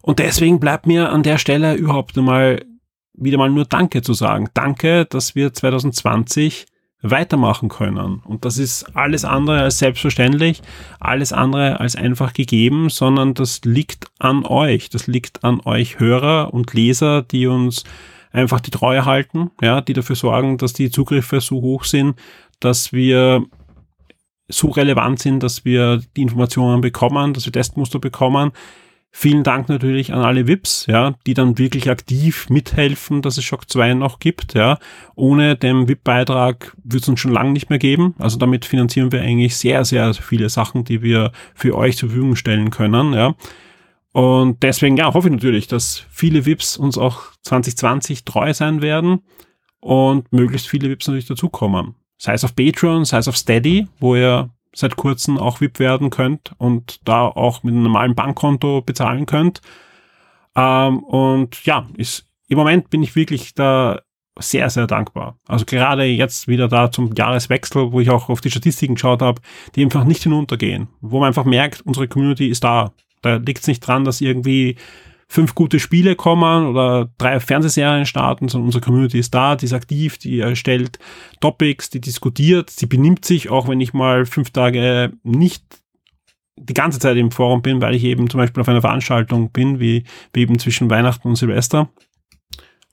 Und 0.00 0.20
deswegen 0.20 0.60
bleibt 0.60 0.86
mir 0.86 1.10
an 1.10 1.24
der 1.24 1.38
Stelle 1.38 1.74
überhaupt 1.74 2.16
einmal 2.16 2.64
wieder 3.14 3.38
mal 3.38 3.50
nur 3.50 3.64
Danke 3.64 4.02
zu 4.02 4.12
sagen. 4.12 4.48
Danke, 4.54 5.06
dass 5.06 5.34
wir 5.34 5.52
2020 5.52 6.66
weitermachen 7.10 7.68
können. 7.68 8.20
Und 8.24 8.44
das 8.44 8.58
ist 8.58 8.96
alles 8.96 9.24
andere 9.24 9.62
als 9.62 9.78
selbstverständlich, 9.78 10.62
alles 11.00 11.32
andere 11.32 11.80
als 11.80 11.96
einfach 11.96 12.32
gegeben, 12.32 12.88
sondern 12.88 13.34
das 13.34 13.60
liegt 13.64 14.06
an 14.18 14.44
euch. 14.44 14.90
Das 14.90 15.06
liegt 15.06 15.44
an 15.44 15.60
euch 15.64 15.98
Hörer 15.98 16.52
und 16.54 16.72
Leser, 16.74 17.22
die 17.22 17.46
uns 17.46 17.84
einfach 18.32 18.60
die 18.60 18.70
Treue 18.70 19.04
halten, 19.04 19.50
ja, 19.62 19.80
die 19.80 19.94
dafür 19.94 20.16
sorgen, 20.16 20.58
dass 20.58 20.72
die 20.72 20.90
Zugriffe 20.90 21.40
so 21.40 21.60
hoch 21.62 21.84
sind, 21.84 22.16
dass 22.60 22.92
wir 22.92 23.44
so 24.48 24.68
relevant 24.68 25.18
sind, 25.18 25.42
dass 25.42 25.64
wir 25.64 26.02
die 26.16 26.22
Informationen 26.22 26.80
bekommen, 26.80 27.34
dass 27.34 27.46
wir 27.46 27.52
Testmuster 27.52 27.98
bekommen, 27.98 28.52
Vielen 29.18 29.44
Dank 29.44 29.70
natürlich 29.70 30.12
an 30.12 30.20
alle 30.20 30.46
VIPs, 30.46 30.84
ja, 30.88 31.14
die 31.26 31.32
dann 31.32 31.56
wirklich 31.56 31.88
aktiv 31.88 32.50
mithelfen, 32.50 33.22
dass 33.22 33.38
es 33.38 33.44
Shock 33.44 33.70
2 33.70 33.94
noch 33.94 34.18
gibt, 34.18 34.52
ja. 34.52 34.78
Ohne 35.14 35.56
den 35.56 35.88
VIP-Beitrag 35.88 36.76
wird 36.84 37.02
es 37.02 37.08
uns 37.08 37.20
schon 37.20 37.32
lange 37.32 37.52
nicht 37.52 37.70
mehr 37.70 37.78
geben. 37.78 38.14
Also 38.18 38.36
damit 38.36 38.66
finanzieren 38.66 39.12
wir 39.12 39.22
eigentlich 39.22 39.56
sehr, 39.56 39.86
sehr 39.86 40.12
viele 40.12 40.50
Sachen, 40.50 40.84
die 40.84 41.00
wir 41.00 41.32
für 41.54 41.78
euch 41.78 41.96
zur 41.96 42.10
Verfügung 42.10 42.36
stellen 42.36 42.68
können, 42.68 43.14
ja. 43.14 43.34
Und 44.12 44.62
deswegen, 44.62 44.98
ja, 44.98 45.14
hoffe 45.14 45.28
ich 45.28 45.34
natürlich, 45.34 45.66
dass 45.66 46.04
viele 46.10 46.44
VIPs 46.44 46.76
uns 46.76 46.98
auch 46.98 47.22
2020 47.40 48.26
treu 48.26 48.52
sein 48.52 48.82
werden 48.82 49.20
und 49.80 50.30
möglichst 50.30 50.68
viele 50.68 50.90
VIPs 50.90 51.06
natürlich 51.06 51.26
dazukommen. 51.26 51.94
Sei 52.18 52.34
es 52.34 52.44
auf 52.44 52.54
Patreon, 52.54 53.06
sei 53.06 53.16
es 53.16 53.28
auf 53.28 53.38
Steady, 53.38 53.88
wo 53.98 54.14
ihr 54.14 54.50
seit 54.76 54.96
kurzem 54.96 55.38
auch 55.38 55.60
VIP 55.60 55.78
werden 55.78 56.10
könnt 56.10 56.52
und 56.58 57.00
da 57.08 57.26
auch 57.26 57.62
mit 57.62 57.72
einem 57.72 57.84
normalen 57.84 58.14
Bankkonto 58.14 58.82
bezahlen 58.82 59.24
könnt. 59.24 59.62
Ähm, 60.54 60.98
und 60.98 61.64
ja, 61.64 61.86
ist, 61.96 62.26
im 62.48 62.58
Moment 62.58 62.90
bin 62.90 63.02
ich 63.02 63.16
wirklich 63.16 63.54
da 63.54 64.00
sehr, 64.38 64.68
sehr 64.68 64.86
dankbar. 64.86 65.38
Also 65.46 65.64
gerade 65.64 66.04
jetzt 66.04 66.46
wieder 66.46 66.68
da 66.68 66.90
zum 66.90 67.14
Jahreswechsel, 67.14 67.90
wo 67.90 68.00
ich 68.00 68.10
auch 68.10 68.28
auf 68.28 68.42
die 68.42 68.50
Statistiken 68.50 68.96
geschaut 68.96 69.22
habe, 69.22 69.40
die 69.74 69.82
einfach 69.82 70.04
nicht 70.04 70.22
hinuntergehen, 70.22 70.88
wo 71.00 71.20
man 71.20 71.28
einfach 71.28 71.46
merkt, 71.46 71.80
unsere 71.80 72.06
Community 72.06 72.48
ist 72.48 72.62
da. 72.62 72.92
Da 73.22 73.36
liegt 73.36 73.60
es 73.60 73.66
nicht 73.66 73.80
dran, 73.80 74.04
dass 74.04 74.20
irgendwie 74.20 74.76
fünf 75.28 75.54
gute 75.54 75.80
Spiele 75.80 76.14
kommen 76.14 76.66
oder 76.66 77.10
drei 77.18 77.40
Fernsehserien 77.40 78.06
starten, 78.06 78.48
sondern 78.48 78.66
unsere 78.66 78.84
Community 78.84 79.18
ist 79.18 79.34
da, 79.34 79.56
die 79.56 79.66
ist 79.66 79.72
aktiv, 79.72 80.18
die 80.18 80.40
erstellt 80.40 80.98
Topics, 81.40 81.90
die 81.90 82.00
diskutiert, 82.00 82.80
die 82.80 82.86
benimmt 82.86 83.24
sich, 83.24 83.50
auch 83.50 83.68
wenn 83.68 83.80
ich 83.80 83.92
mal 83.92 84.24
fünf 84.24 84.50
Tage 84.50 85.12
nicht 85.24 85.64
die 86.56 86.74
ganze 86.74 86.98
Zeit 86.98 87.16
im 87.16 87.30
Forum 87.30 87.60
bin, 87.60 87.82
weil 87.82 87.94
ich 87.94 88.04
eben 88.04 88.30
zum 88.30 88.38
Beispiel 88.38 88.60
auf 88.60 88.68
einer 88.68 88.80
Veranstaltung 88.80 89.50
bin, 89.50 89.80
wie, 89.80 90.04
wie 90.32 90.40
eben 90.40 90.58
zwischen 90.58 90.88
Weihnachten 90.88 91.28
und 91.28 91.36
Silvester. 91.36 91.90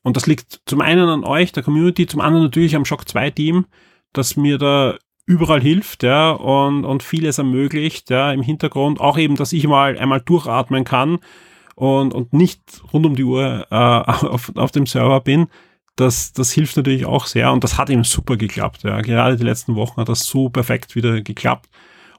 Und 0.02 0.18
das 0.18 0.28
liegt 0.28 0.62
zum 0.66 0.82
einen 0.82 1.08
an 1.08 1.24
euch, 1.24 1.54
der 1.54 1.64
Community, 1.64 2.08
zum 2.08 2.20
anderen 2.20 2.46
natürlich 2.46 2.76
am 2.76 2.84
Shock 2.84 3.08
2 3.08 3.30
Team, 3.32 3.66
dass 4.12 4.36
mir 4.36 4.58
da 4.58 4.98
überall 5.26 5.62
hilft, 5.62 6.04
ja, 6.04 6.32
und, 6.32 6.84
und 6.84 7.04
vieles 7.04 7.38
ermöglicht, 7.38 8.10
ja, 8.10 8.34
im 8.34 8.42
Hintergrund. 8.42 9.00
Auch 9.00 9.18
eben, 9.18 9.38
dass 9.38 9.54
ich 9.54 9.66
mal 9.66 9.98
einmal 9.98 10.20
durchatmen 10.20 10.84
kann 10.84 11.20
und, 11.76 12.14
und 12.14 12.34
nicht 12.34 12.62
rund 12.92 13.06
um 13.06 13.16
die 13.16 13.24
Uhr 13.24 13.68
äh, 13.70 13.76
auf, 13.76 14.52
auf 14.56 14.72
dem 14.72 14.86
Server 14.86 15.22
bin. 15.22 15.48
Das, 15.96 16.34
das 16.34 16.52
hilft 16.52 16.76
natürlich 16.76 17.06
auch 17.06 17.28
sehr 17.28 17.52
und 17.52 17.64
das 17.64 17.78
hat 17.78 17.90
eben 17.90 18.04
super 18.04 18.36
geklappt. 18.36 18.84
Ja. 18.84 19.02
Gerade 19.02 19.38
die 19.38 19.44
letzten 19.44 19.76
Wochen 19.76 20.02
hat 20.02 20.10
das 20.10 20.26
so 20.26 20.50
perfekt 20.50 20.96
wieder 20.96 21.22
geklappt. 21.22 21.70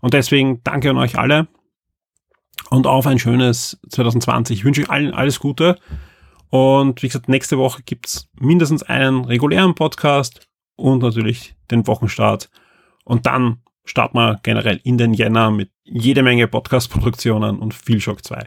Und 0.01 0.15
deswegen 0.15 0.61
danke 0.63 0.91
an 0.91 0.99
euch 0.99 1.19
alle 1.19 1.49
und 2.71 2.87
auf 2.87 3.07
ein 3.07 3.19
schönes 3.19 3.81
2020. 3.89 4.59
Ich 4.59 4.65
wünsche 4.65 4.83
euch 4.83 4.91
allen 4.91 5.15
alles 5.15 5.41
Gute. 5.41 5.79
Und 6.51 7.03
wie 7.03 7.09
gesagt, 7.09 7.29
nächste 7.29 7.59
Woche 7.59 7.83
gibt's 7.85 8.29
mindestens 8.39 8.83
einen 8.85 9.25
regulären 9.25 9.75
Podcast 9.75 10.47
und 10.77 11.03
natürlich 11.03 11.57
den 11.71 11.87
Wochenstart. 11.87 12.51
Und 13.05 13.27
dann 13.27 13.63
starten 13.85 14.19
wir 14.19 14.41
generell 14.43 14.81
in 14.85 14.99
den 14.99 15.15
Jänner 15.15 15.51
mit 15.51 15.71
jede 15.85 16.23
Menge 16.23 16.49
Podcast-Produktionen 16.49 17.59
und 17.59 17.75
viel 17.75 18.01
Shock 18.01 18.25
2. 18.25 18.47